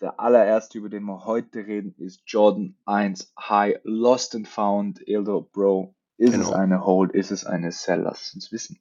Der 0.00 0.20
allererste, 0.20 0.78
über 0.78 0.88
den 0.88 1.04
wir 1.04 1.24
heute 1.24 1.66
reden, 1.66 1.94
ist 1.98 2.22
Jordan 2.26 2.76
1 2.84 3.32
High 3.38 3.78
Lost 3.84 4.34
and 4.34 4.46
Found. 4.46 5.00
Ildo, 5.08 5.40
Bro, 5.40 5.94
ist 6.18 6.32
genau. 6.32 6.48
es 6.48 6.52
eine 6.52 6.84
Hold, 6.84 7.12
ist 7.12 7.30
es 7.30 7.46
eine 7.46 7.72
Sell? 7.72 8.00
Lass 8.00 8.34
uns 8.34 8.52
wissen. 8.52 8.80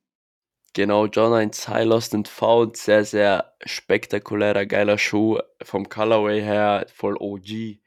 Genau, 0.76 1.06
John 1.06 1.34
1 1.34 1.68
High 1.68 1.86
Lost 1.86 2.16
and 2.16 2.28
Found, 2.28 2.78
sehr, 2.78 3.06
sehr 3.06 3.54
spektakulärer, 3.64 4.66
geiler 4.66 4.98
Schuh, 4.98 5.38
vom 5.62 5.88
Colorway 5.88 6.42
her, 6.42 6.88
voll 6.92 7.16
OG. 7.16 7.78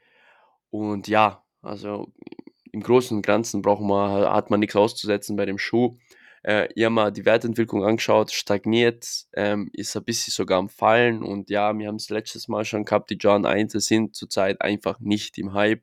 Und 0.70 1.09
ja, 1.09 1.42
also 1.62 2.12
im 2.70 2.83
Großen 2.83 3.16
und 3.16 3.27
Ganzen 3.27 3.61
braucht 3.61 3.83
man, 3.83 4.31
hat 4.33 4.51
man 4.51 4.61
nichts 4.61 4.77
auszusetzen 4.77 5.35
bei 5.35 5.46
dem 5.46 5.59
Schuh. 5.59 5.99
Äh, 6.44 6.68
ich 6.77 6.85
habe 6.85 6.94
mal 6.94 7.11
die 7.11 7.25
Wertentwicklung 7.25 7.85
angeschaut, 7.85 8.31
stagniert, 8.31 9.27
ähm, 9.35 9.68
ist 9.72 9.96
ein 9.96 10.05
bisschen 10.05 10.33
sogar 10.33 10.61
am 10.61 10.68
Fallen. 10.68 11.25
Und 11.25 11.51
ja, 11.51 11.77
wir 11.77 11.88
haben 11.88 11.96
es 11.96 12.09
letztes 12.09 12.46
Mal 12.46 12.64
schon 12.64 12.85
gehabt, 12.85 13.11
die 13.11 13.16
John 13.16 13.46
1 13.46 13.72
sind 13.72 14.14
zurzeit 14.14 14.61
einfach 14.61 15.01
nicht 15.01 15.38
im 15.38 15.55
Hype. 15.55 15.83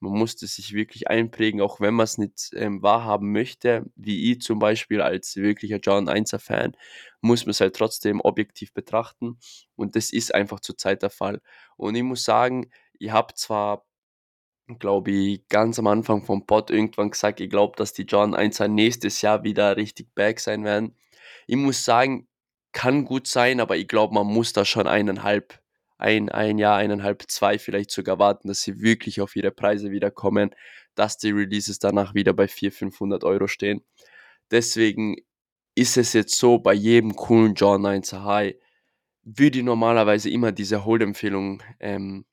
Man 0.00 0.12
musste 0.12 0.46
sich 0.46 0.72
wirklich 0.72 1.08
einprägen, 1.08 1.60
auch 1.60 1.80
wenn 1.80 1.94
man 1.94 2.04
es 2.04 2.16
nicht 2.18 2.50
ähm, 2.54 2.82
wahrhaben 2.82 3.32
möchte, 3.32 3.84
wie 3.96 4.32
ich 4.32 4.40
zum 4.40 4.58
Beispiel 4.58 5.02
als 5.02 5.36
wirklicher 5.36 5.78
John 5.78 6.08
1er 6.08 6.38
Fan, 6.38 6.74
muss 7.20 7.44
man 7.44 7.50
es 7.50 7.60
halt 7.60 7.76
trotzdem 7.76 8.20
objektiv 8.20 8.72
betrachten. 8.72 9.38
Und 9.76 9.96
das 9.96 10.12
ist 10.12 10.34
einfach 10.34 10.60
zurzeit 10.60 11.02
der 11.02 11.10
Fall. 11.10 11.42
Und 11.76 11.94
ich 11.96 12.02
muss 12.02 12.24
sagen, 12.24 12.70
ich 12.98 13.10
habe 13.10 13.34
zwar, 13.34 13.86
glaube 14.78 15.10
ich, 15.10 15.48
ganz 15.48 15.78
am 15.78 15.86
Anfang 15.86 16.22
vom 16.24 16.46
Pod 16.46 16.70
irgendwann 16.70 17.10
gesagt, 17.10 17.40
ich 17.40 17.50
glaube, 17.50 17.76
dass 17.76 17.92
die 17.92 18.04
John 18.04 18.34
1er 18.34 18.68
nächstes 18.68 19.20
Jahr 19.22 19.42
wieder 19.44 19.76
richtig 19.76 20.14
back 20.14 20.40
sein 20.40 20.64
werden. 20.64 20.96
Ich 21.46 21.56
muss 21.56 21.84
sagen, 21.84 22.26
kann 22.72 23.04
gut 23.04 23.26
sein, 23.26 23.60
aber 23.60 23.76
ich 23.76 23.88
glaube, 23.88 24.14
man 24.14 24.26
muss 24.26 24.52
da 24.52 24.64
schon 24.64 24.86
eineinhalb 24.86 25.59
ein, 26.00 26.28
ein 26.30 26.58
Jahr, 26.58 26.76
eineinhalb, 26.76 27.24
zwei 27.28 27.58
vielleicht 27.58 27.90
sogar 27.90 28.18
warten, 28.18 28.48
dass 28.48 28.62
sie 28.62 28.80
wirklich 28.80 29.20
auf 29.20 29.36
ihre 29.36 29.50
Preise 29.50 29.90
wiederkommen, 29.90 30.50
dass 30.94 31.18
die 31.18 31.30
Releases 31.30 31.78
danach 31.78 32.14
wieder 32.14 32.32
bei 32.32 32.48
400, 32.48 32.78
500 32.78 33.24
Euro 33.24 33.46
stehen. 33.46 33.84
Deswegen 34.50 35.16
ist 35.74 35.96
es 35.96 36.12
jetzt 36.12 36.36
so, 36.38 36.58
bei 36.58 36.74
jedem 36.74 37.14
coolen 37.16 37.54
John 37.54 37.82
9 37.82 38.02
High 38.02 38.56
würde 39.22 39.58
ich 39.58 39.64
normalerweise 39.64 40.30
immer 40.30 40.52
diese 40.52 40.84
Hold-Empfehlung 40.84 41.62
ähm, 41.78 42.24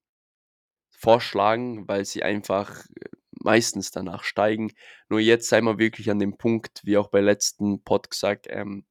vorschlagen, 0.89 1.87
weil 1.87 2.05
sie 2.05 2.23
einfach 2.23 2.85
äh, 2.85 3.09
meistens 3.43 3.91
danach 3.91 4.23
steigen. 4.23 4.71
Nur 5.09 5.19
jetzt 5.19 5.49
sei 5.49 5.61
mal 5.61 5.77
wirklich 5.77 6.09
an 6.09 6.19
dem 6.19 6.37
Punkt, 6.37 6.81
wie 6.83 6.97
auch 6.97 7.09
bei 7.09 7.21
letzten 7.21 7.83
Pod 7.83 8.09
gesagt, 8.09 8.47
ähm, 8.49 8.85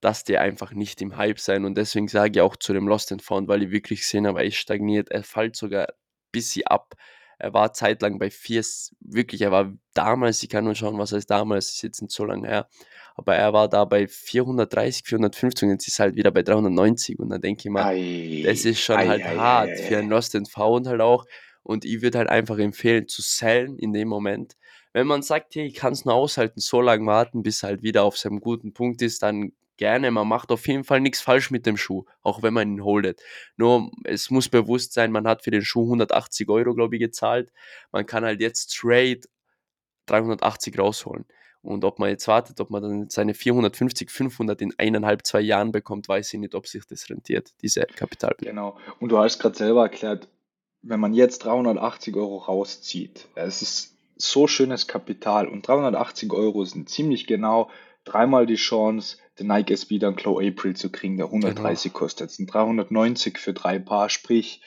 dass 0.00 0.24
die 0.24 0.38
einfach 0.38 0.72
nicht 0.72 1.02
im 1.02 1.16
Hype 1.16 1.40
sein. 1.40 1.64
Und 1.64 1.76
deswegen 1.76 2.08
sage 2.08 2.32
ich 2.38 2.40
auch 2.40 2.56
zu 2.56 2.72
dem 2.72 2.88
Lost 2.88 3.12
and 3.12 3.22
Found, 3.22 3.48
weil 3.48 3.62
ich 3.62 3.70
wirklich 3.70 4.00
gesehen 4.00 4.26
habe, 4.26 4.44
er 4.44 4.50
stagniert, 4.50 5.10
er 5.10 5.24
fällt 5.24 5.56
sogar 5.56 5.88
ein 5.88 5.94
bisschen 6.32 6.66
ab. 6.66 6.94
Er 7.40 7.54
war 7.54 7.72
zeitlang 7.72 8.18
bei 8.18 8.30
4, 8.30 8.64
wirklich, 8.98 9.42
er 9.42 9.52
war 9.52 9.72
damals, 9.94 10.42
ich 10.42 10.48
kann 10.48 10.64
nur 10.64 10.74
schauen, 10.74 10.98
was 10.98 11.12
er 11.12 11.18
ist 11.18 11.30
damals, 11.30 11.70
ist 11.70 11.82
jetzt 11.82 12.02
nicht 12.02 12.10
so 12.10 12.24
lange 12.24 12.48
her, 12.48 12.68
aber 13.14 13.36
er 13.36 13.52
war 13.52 13.68
da 13.68 13.84
bei 13.84 14.08
430, 14.08 15.04
450 15.06 15.62
und 15.62 15.70
jetzt 15.70 15.86
ist 15.86 16.00
er 16.00 16.06
halt 16.06 16.16
wieder 16.16 16.32
bei 16.32 16.42
390 16.42 17.16
und 17.20 17.28
dann 17.28 17.40
denke 17.40 17.62
ich 17.64 17.70
mal, 17.70 17.84
ei, 17.84 18.42
das 18.44 18.64
ist 18.64 18.80
schon 18.80 18.96
ei, 18.96 19.06
halt 19.06 19.22
ei, 19.22 19.36
hart 19.36 19.78
für 19.78 19.98
ein 19.98 20.08
Lost 20.08 20.34
and 20.34 20.50
Found 20.50 20.88
halt 20.88 21.00
auch 21.00 21.26
und 21.62 21.84
ich 21.84 22.02
würde 22.02 22.18
halt 22.18 22.28
einfach 22.28 22.58
empfehlen 22.58 23.06
zu 23.06 23.22
sellen 23.22 23.78
in 23.78 23.92
dem 23.92 24.08
Moment. 24.08 24.56
Wenn 24.92 25.06
man 25.06 25.22
sagt, 25.22 25.54
hey, 25.54 25.66
ich 25.66 25.74
kann 25.74 25.92
es 25.92 26.04
nur 26.04 26.14
aushalten, 26.14 26.58
so 26.58 26.80
lange 26.80 27.06
warten, 27.06 27.44
bis 27.44 27.62
er 27.62 27.68
halt 27.68 27.82
wieder 27.82 28.02
auf 28.02 28.18
seinem 28.18 28.40
guten 28.40 28.72
Punkt 28.72 29.00
ist, 29.00 29.22
dann 29.22 29.52
gerne. 29.78 30.10
Man 30.10 30.28
macht 30.28 30.52
auf 30.52 30.68
jeden 30.68 30.84
Fall 30.84 31.00
nichts 31.00 31.20
falsch 31.20 31.50
mit 31.50 31.64
dem 31.64 31.76
Schuh, 31.76 32.04
auch 32.22 32.42
wenn 32.42 32.52
man 32.52 32.70
ihn 32.70 32.84
holdet. 32.84 33.22
Nur 33.56 33.90
es 34.04 34.30
muss 34.30 34.48
bewusst 34.48 34.92
sein, 34.92 35.10
man 35.10 35.26
hat 35.26 35.42
für 35.42 35.50
den 35.50 35.64
Schuh 35.64 35.84
180 35.84 36.48
Euro, 36.50 36.74
glaube 36.74 36.96
ich, 36.96 37.00
gezahlt. 37.00 37.52
Man 37.92 38.04
kann 38.04 38.24
halt 38.24 38.40
jetzt 38.40 38.76
trade 38.76 39.20
380 40.06 40.78
rausholen. 40.78 41.24
Und 41.62 41.84
ob 41.84 41.98
man 41.98 42.08
jetzt 42.10 42.28
wartet, 42.28 42.60
ob 42.60 42.70
man 42.70 42.82
dann 42.82 43.10
seine 43.10 43.34
450, 43.34 44.10
500 44.10 44.60
in 44.62 44.74
eineinhalb, 44.78 45.26
zwei 45.26 45.40
Jahren 45.40 45.72
bekommt, 45.72 46.08
weiß 46.08 46.32
ich 46.34 46.40
nicht, 46.40 46.54
ob 46.54 46.66
sich 46.66 46.86
das 46.86 47.10
rentiert, 47.10 47.52
diese 47.62 47.82
Kapital. 47.82 48.34
Genau. 48.38 48.78
Und 49.00 49.10
du 49.10 49.18
hast 49.18 49.38
gerade 49.38 49.56
selber 49.56 49.82
erklärt, 49.82 50.28
wenn 50.82 51.00
man 51.00 51.14
jetzt 51.14 51.40
380 51.40 52.14
Euro 52.16 52.38
rauszieht, 52.38 53.28
es 53.34 53.62
ist 53.62 53.96
so 54.16 54.46
schönes 54.46 54.86
Kapital 54.86 55.48
und 55.48 55.66
380 55.66 56.32
Euro 56.32 56.64
sind 56.64 56.88
ziemlich 56.88 57.26
genau 57.26 57.70
dreimal 58.04 58.46
die 58.46 58.56
Chance, 58.56 59.18
den 59.38 59.46
Nike 59.46 59.72
SB 59.72 59.98
dann 59.98 60.16
Glow 60.16 60.40
April 60.40 60.74
zu 60.74 60.90
kriegen, 60.90 61.16
der 61.16 61.26
130 61.26 61.92
genau. 61.92 62.00
kostet. 62.00 62.30
Das 62.30 62.36
sind 62.36 62.52
390 62.52 63.38
für 63.38 63.52
drei 63.52 63.78
Paar, 63.78 64.08
sprich, 64.08 64.62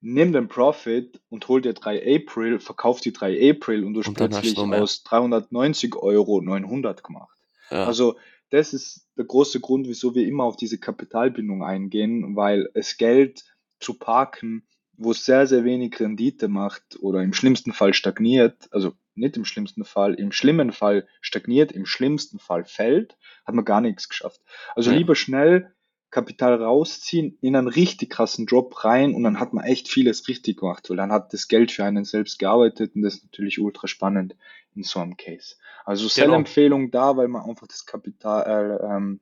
nimm 0.00 0.32
den 0.32 0.48
Profit 0.48 1.20
und 1.28 1.46
hol 1.48 1.60
dir 1.60 1.74
drei 1.74 1.98
April, 2.16 2.60
verkauf 2.60 3.00
die 3.00 3.12
drei 3.12 3.50
April 3.50 3.84
und 3.84 3.94
du 3.94 4.00
hast 4.00 4.14
plötzlich 4.14 4.56
aus 4.58 5.02
390 5.02 5.96
Euro 5.96 6.40
900 6.40 7.02
gemacht. 7.02 7.38
Ja. 7.70 7.84
Also, 7.84 8.16
das 8.50 8.72
ist 8.72 9.06
der 9.16 9.26
große 9.26 9.60
Grund, 9.60 9.88
wieso 9.88 10.14
wir 10.14 10.26
immer 10.26 10.44
auf 10.44 10.56
diese 10.56 10.78
Kapitalbindung 10.78 11.62
eingehen, 11.62 12.34
weil 12.36 12.70
es 12.74 12.96
Geld 12.96 13.44
zu 13.78 13.94
parken, 13.94 14.66
wo 14.96 15.10
es 15.10 15.24
sehr, 15.24 15.46
sehr 15.46 15.64
wenig 15.64 15.98
Rendite 16.00 16.48
macht 16.48 16.98
oder 17.00 17.22
im 17.22 17.34
schlimmsten 17.34 17.72
Fall 17.72 17.94
stagniert, 17.94 18.68
also 18.70 18.92
nicht 19.18 19.36
im 19.36 19.44
schlimmsten 19.44 19.84
Fall, 19.84 20.14
im 20.14 20.32
schlimmen 20.32 20.72
Fall 20.72 21.06
stagniert, 21.20 21.72
im 21.72 21.86
schlimmsten 21.86 22.38
Fall 22.38 22.64
fällt, 22.64 23.16
hat 23.44 23.54
man 23.54 23.64
gar 23.64 23.80
nichts 23.80 24.08
geschafft. 24.08 24.40
Also 24.74 24.90
ja. 24.90 24.96
lieber 24.96 25.14
schnell 25.14 25.72
Kapital 26.10 26.62
rausziehen, 26.62 27.36
in 27.42 27.54
einen 27.54 27.68
richtig 27.68 28.10
krassen 28.10 28.46
Job 28.46 28.82
rein 28.84 29.14
und 29.14 29.24
dann 29.24 29.38
hat 29.38 29.52
man 29.52 29.64
echt 29.64 29.88
vieles 29.88 30.26
richtig 30.26 30.60
gemacht, 30.60 30.88
weil 30.88 30.96
dann 30.96 31.12
hat 31.12 31.34
das 31.34 31.48
Geld 31.48 31.70
für 31.70 31.84
einen 31.84 32.04
selbst 32.04 32.38
gearbeitet 32.38 32.94
und 32.94 33.02
das 33.02 33.16
ist 33.16 33.24
natürlich 33.24 33.60
ultra 33.60 33.88
spannend 33.88 34.34
in 34.74 34.84
so 34.84 35.00
einem 35.00 35.16
Case. 35.16 35.56
Also 35.84 36.04
genau. 36.04 36.14
Sell-Empfehlung 36.14 36.90
da, 36.90 37.16
weil 37.16 37.28
man 37.28 37.48
einfach 37.48 37.66
das 37.66 37.84
Kapital 37.84 38.80
äh, 38.80 38.86
ähm, 38.86 39.20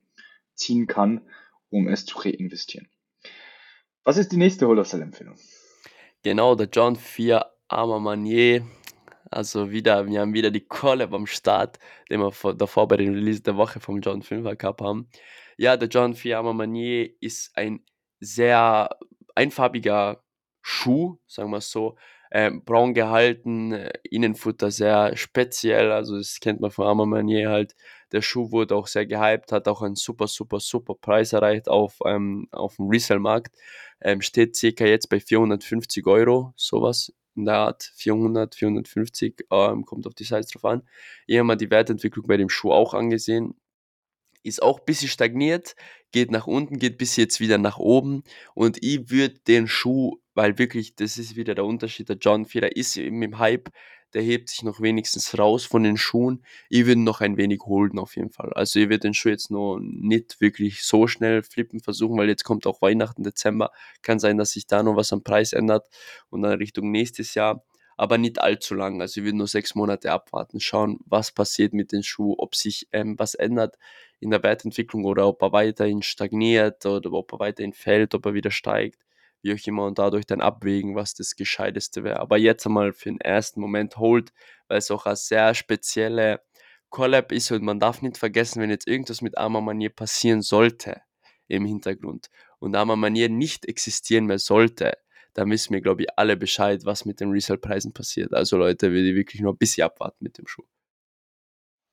ziehen 0.53 0.87
kann, 0.87 1.21
um 1.69 1.87
es 1.87 2.05
zu 2.05 2.19
reinvestieren. 2.19 2.87
Was 4.05 4.17
ist 4.17 4.31
die 4.31 4.37
nächste 4.37 4.67
Holder-Sell-Empfehlung? 4.67 5.35
Genau, 6.23 6.55
der 6.55 6.69
John 6.71 6.95
4 6.95 7.45
Armer 7.67 7.99
Manier. 7.99 8.65
Also 9.31 9.71
wieder, 9.71 10.07
wir 10.07 10.21
haben 10.21 10.33
wieder 10.33 10.51
die 10.51 10.65
Collab 10.65 11.13
am 11.13 11.27
Start, 11.27 11.79
den 12.09 12.21
wir 12.21 12.31
vor, 12.31 12.53
davor 12.53 12.87
bei 12.87 12.97
den 12.97 13.13
Release 13.13 13.41
der 13.41 13.57
Woche 13.57 13.79
vom 13.79 13.99
John 13.99 14.21
5er 14.21 14.55
Cup 14.55 14.81
haben. 14.81 15.09
Ja, 15.57 15.75
der 15.77 15.89
John 15.89 16.13
4 16.13 16.37
Armer 16.37 16.53
Manier 16.53 17.09
ist 17.19 17.55
ein 17.57 17.83
sehr 18.19 18.97
einfarbiger 19.35 20.23
Schuh, 20.61 21.17
sagen 21.27 21.51
wir 21.51 21.57
es 21.57 21.71
so. 21.71 21.97
Ähm, 22.29 22.63
braun 22.65 22.93
gehalten, 22.93 23.71
äh, 23.71 23.93
Innenfutter 24.03 24.69
sehr 24.69 25.15
speziell, 25.15 25.91
also 25.91 26.17
das 26.17 26.39
kennt 26.41 26.59
man 26.59 26.71
von 26.71 26.87
Armer 26.87 27.05
Manier 27.05 27.49
halt. 27.49 27.75
Der 28.11 28.21
Schuh 28.21 28.51
wurde 28.51 28.75
auch 28.75 28.87
sehr 28.87 29.05
gehypt, 29.05 29.51
hat 29.51 29.67
auch 29.67 29.81
einen 29.81 29.95
super, 29.95 30.27
super, 30.27 30.59
super 30.59 30.95
Preis 30.95 31.33
erreicht 31.33 31.69
auf, 31.69 31.99
ähm, 32.05 32.47
auf 32.51 32.75
dem 32.77 32.87
Resell-Markt. 32.89 33.55
Ähm, 34.01 34.21
steht 34.21 34.55
circa 34.55 34.85
jetzt 34.85 35.09
bei 35.09 35.19
450 35.19 36.05
Euro, 36.07 36.53
sowas 36.57 37.13
in 37.37 37.45
der 37.45 37.55
Art, 37.55 37.91
400, 37.95 38.55
450, 38.55 39.45
ähm, 39.51 39.85
kommt 39.85 40.07
auf 40.07 40.15
die 40.15 40.23
Size 40.23 40.47
drauf 40.51 40.65
an. 40.65 40.81
Ich 41.27 41.37
habe 41.37 41.45
mal 41.45 41.55
die 41.55 41.69
Wertentwicklung 41.71 42.27
bei 42.27 42.37
dem 42.37 42.49
Schuh 42.49 42.71
auch 42.71 42.93
angesehen 42.93 43.55
ist 44.47 44.63
auch 44.63 44.79
ein 44.79 44.85
bisschen 44.85 45.09
stagniert, 45.09 45.75
geht 46.11 46.31
nach 46.31 46.47
unten, 46.47 46.79
geht 46.79 46.97
bis 46.97 47.15
jetzt 47.17 47.39
wieder 47.39 47.57
nach 47.57 47.77
oben. 47.77 48.23
Und 48.55 48.81
ich 48.81 49.11
würde 49.11 49.39
den 49.47 49.67
Schuh, 49.67 50.17
weil 50.33 50.57
wirklich, 50.57 50.95
das 50.95 51.17
ist 51.17 51.35
wieder 51.35 51.53
der 51.53 51.65
Unterschied, 51.65 52.09
der 52.09 52.17
John 52.17 52.45
Feeder 52.45 52.75
ist 52.75 52.95
eben 52.97 53.21
im 53.21 53.37
Hype, 53.39 53.69
der 54.13 54.21
hebt 54.21 54.49
sich 54.49 54.63
noch 54.63 54.81
wenigstens 54.81 55.37
raus 55.37 55.65
von 55.65 55.83
den 55.83 55.97
Schuhen. 55.97 56.43
Ich 56.69 56.85
würde 56.85 57.01
noch 57.01 57.21
ein 57.21 57.37
wenig 57.37 57.61
holden 57.65 57.99
auf 57.99 58.15
jeden 58.15 58.31
Fall. 58.31 58.51
Also 58.53 58.79
ich 58.79 58.85
würde 58.89 58.99
den 58.99 59.13
Schuh 59.13 59.29
jetzt 59.29 59.51
noch 59.51 59.79
nicht 59.79 60.39
wirklich 60.41 60.83
so 60.83 61.07
schnell 61.07 61.43
flippen 61.43 61.79
versuchen, 61.79 62.17
weil 62.17 62.29
jetzt 62.29 62.43
kommt 62.43 62.67
auch 62.67 62.81
Weihnachten, 62.81 63.23
Dezember. 63.23 63.71
Kann 64.01 64.19
sein, 64.19 64.37
dass 64.37 64.51
sich 64.51 64.67
da 64.67 64.83
noch 64.83 64.95
was 64.95 65.13
am 65.13 65.23
Preis 65.23 65.53
ändert 65.53 65.87
und 66.29 66.41
dann 66.41 66.57
Richtung 66.57 66.91
nächstes 66.91 67.33
Jahr 67.33 67.63
aber 67.97 68.17
nicht 68.19 68.39
allzu 68.39 68.75
lang. 68.75 69.01
Also 69.01 69.19
ich 69.19 69.25
würde 69.25 69.37
nur 69.37 69.47
sechs 69.47 69.75
Monate 69.75 70.11
abwarten, 70.11 70.59
schauen, 70.59 70.99
was 71.05 71.31
passiert 71.31 71.73
mit 71.73 71.91
den 71.91 72.03
Schuh, 72.03 72.35
ob 72.37 72.55
sich 72.55 72.87
ähm, 72.91 73.17
was 73.17 73.33
ändert 73.33 73.75
in 74.19 74.29
der 74.29 74.43
Wertentwicklung 74.43 75.03
oder 75.05 75.27
ob 75.27 75.41
er 75.41 75.51
weiterhin 75.51 76.03
stagniert 76.03 76.85
oder 76.85 77.11
ob 77.11 77.33
er 77.33 77.39
weiterhin 77.39 77.73
fällt, 77.73 78.13
ob 78.15 78.25
er 78.27 78.33
wieder 78.35 78.51
steigt, 78.51 79.01
wie 79.47 79.53
auch 79.53 79.67
immer 79.67 79.85
und 79.85 79.97
dadurch 79.97 80.25
dann 80.25 80.41
abwägen, 80.41 80.95
was 80.95 81.13
das 81.13 81.35
Gescheiteste 81.35 82.03
wäre. 82.03 82.19
Aber 82.19 82.37
jetzt 82.37 82.65
einmal 82.65 82.93
für 82.93 83.09
den 83.09 83.21
ersten 83.21 83.61
Moment 83.61 83.97
Hold, 83.97 84.33
weil 84.67 84.77
es 84.77 84.91
auch 84.91 85.05
eine 85.05 85.15
sehr 85.15 85.53
spezielle 85.55 86.41
Collab 86.89 87.31
ist 87.31 87.51
und 87.51 87.63
man 87.63 87.79
darf 87.79 88.01
nicht 88.01 88.17
vergessen, 88.17 88.61
wenn 88.61 88.69
jetzt 88.69 88.87
irgendwas 88.87 89.21
mit 89.21 89.37
Armer 89.37 89.61
Manier 89.61 89.89
passieren 89.89 90.41
sollte 90.41 91.01
im 91.47 91.65
Hintergrund 91.65 92.29
und 92.59 92.75
Armer 92.75 92.95
Manier 92.95 93.29
nicht 93.29 93.65
existieren 93.65 94.25
mehr 94.25 94.39
sollte, 94.39 94.97
dann 95.33 95.49
wissen 95.51 95.73
wir, 95.73 95.81
glaube 95.81 96.03
ich, 96.03 96.07
alle 96.17 96.35
Bescheid, 96.35 96.83
was 96.85 97.05
mit 97.05 97.19
den 97.19 97.29
Resale-Preisen 97.29 97.93
passiert. 97.93 98.33
Also 98.33 98.57
Leute, 98.57 98.91
will 98.91 99.07
ich 99.07 99.15
wirklich 99.15 99.41
nur 99.41 99.53
ein 99.53 99.57
bisschen 99.57 99.85
abwarten 99.85 100.23
mit 100.23 100.37
dem 100.37 100.47
Schuh. 100.47 100.65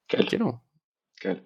Geil. 0.09 0.27
Genau. 0.31 0.61
Geil. 1.21 1.43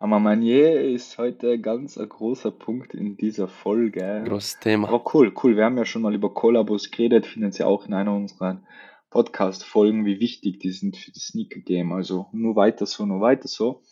Aber 0.00 0.20
Manier 0.20 0.80
ist 0.80 1.18
heute 1.18 1.58
ganz 1.60 1.98
ein 1.98 2.08
großer 2.08 2.52
Punkt 2.52 2.94
in 2.94 3.16
dieser 3.16 3.48
Folge. 3.48 4.22
Großes 4.28 4.60
Thema. 4.60 4.88
Aber 4.88 5.04
cool, 5.12 5.32
cool. 5.42 5.56
Wir 5.56 5.64
haben 5.64 5.76
ja 5.76 5.84
schon 5.84 6.02
mal 6.02 6.14
über 6.14 6.32
Kollabos 6.32 6.92
geredet, 6.92 7.26
finden 7.26 7.50
Sie 7.50 7.64
auch 7.64 7.84
in 7.84 7.94
einer 7.94 8.14
unserer 8.14 8.60
Podcast-Folgen, 9.10 10.04
wie 10.04 10.20
wichtig 10.20 10.60
die 10.60 10.70
sind 10.70 10.96
für 10.96 11.10
das 11.10 11.24
Sneaker-Game. 11.28 11.92
Also 11.92 12.28
nur 12.30 12.54
weiter 12.54 12.86
so, 12.86 13.06
nur 13.06 13.20
weiter 13.20 13.48
so. 13.48 13.82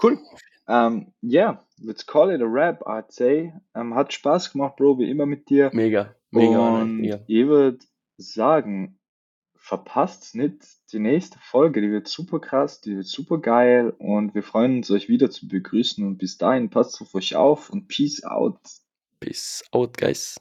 Cool. 0.00 0.20
Um, 0.68 1.12
yeah, 1.24 1.60
let's 1.82 2.06
call 2.06 2.30
it 2.30 2.40
a 2.40 2.46
wrap, 2.46 2.86
I'd 2.86 3.10
say. 3.10 3.52
Um, 3.74 3.96
hat 3.96 4.12
Spaß 4.12 4.52
gemacht, 4.52 4.76
Bro, 4.76 5.00
wie 5.00 5.10
immer 5.10 5.26
mit 5.26 5.50
dir. 5.50 5.70
Mega, 5.72 6.14
mega. 6.30 6.82
Und 6.82 7.00
mega. 7.00 7.18
ich 7.26 7.46
würde 7.48 7.78
sagen, 8.16 8.96
verpasst 9.62 10.34
nicht 10.34 10.92
die 10.92 10.98
nächste 10.98 11.38
Folge, 11.38 11.80
die 11.80 11.90
wird 11.92 12.08
super 12.08 12.40
krass, 12.40 12.80
die 12.80 12.96
wird 12.96 13.06
super 13.06 13.38
geil 13.38 13.94
und 13.96 14.34
wir 14.34 14.42
freuen 14.42 14.78
uns, 14.78 14.90
euch 14.90 15.08
wieder 15.08 15.30
zu 15.30 15.46
begrüßen 15.46 16.04
und 16.04 16.18
bis 16.18 16.36
dahin 16.36 16.68
passt 16.68 17.00
auf 17.00 17.14
euch 17.14 17.36
auf 17.36 17.70
und 17.70 17.86
peace 17.86 18.24
out. 18.24 18.58
Peace 19.20 19.62
out, 19.70 19.96
guys. 19.96 20.36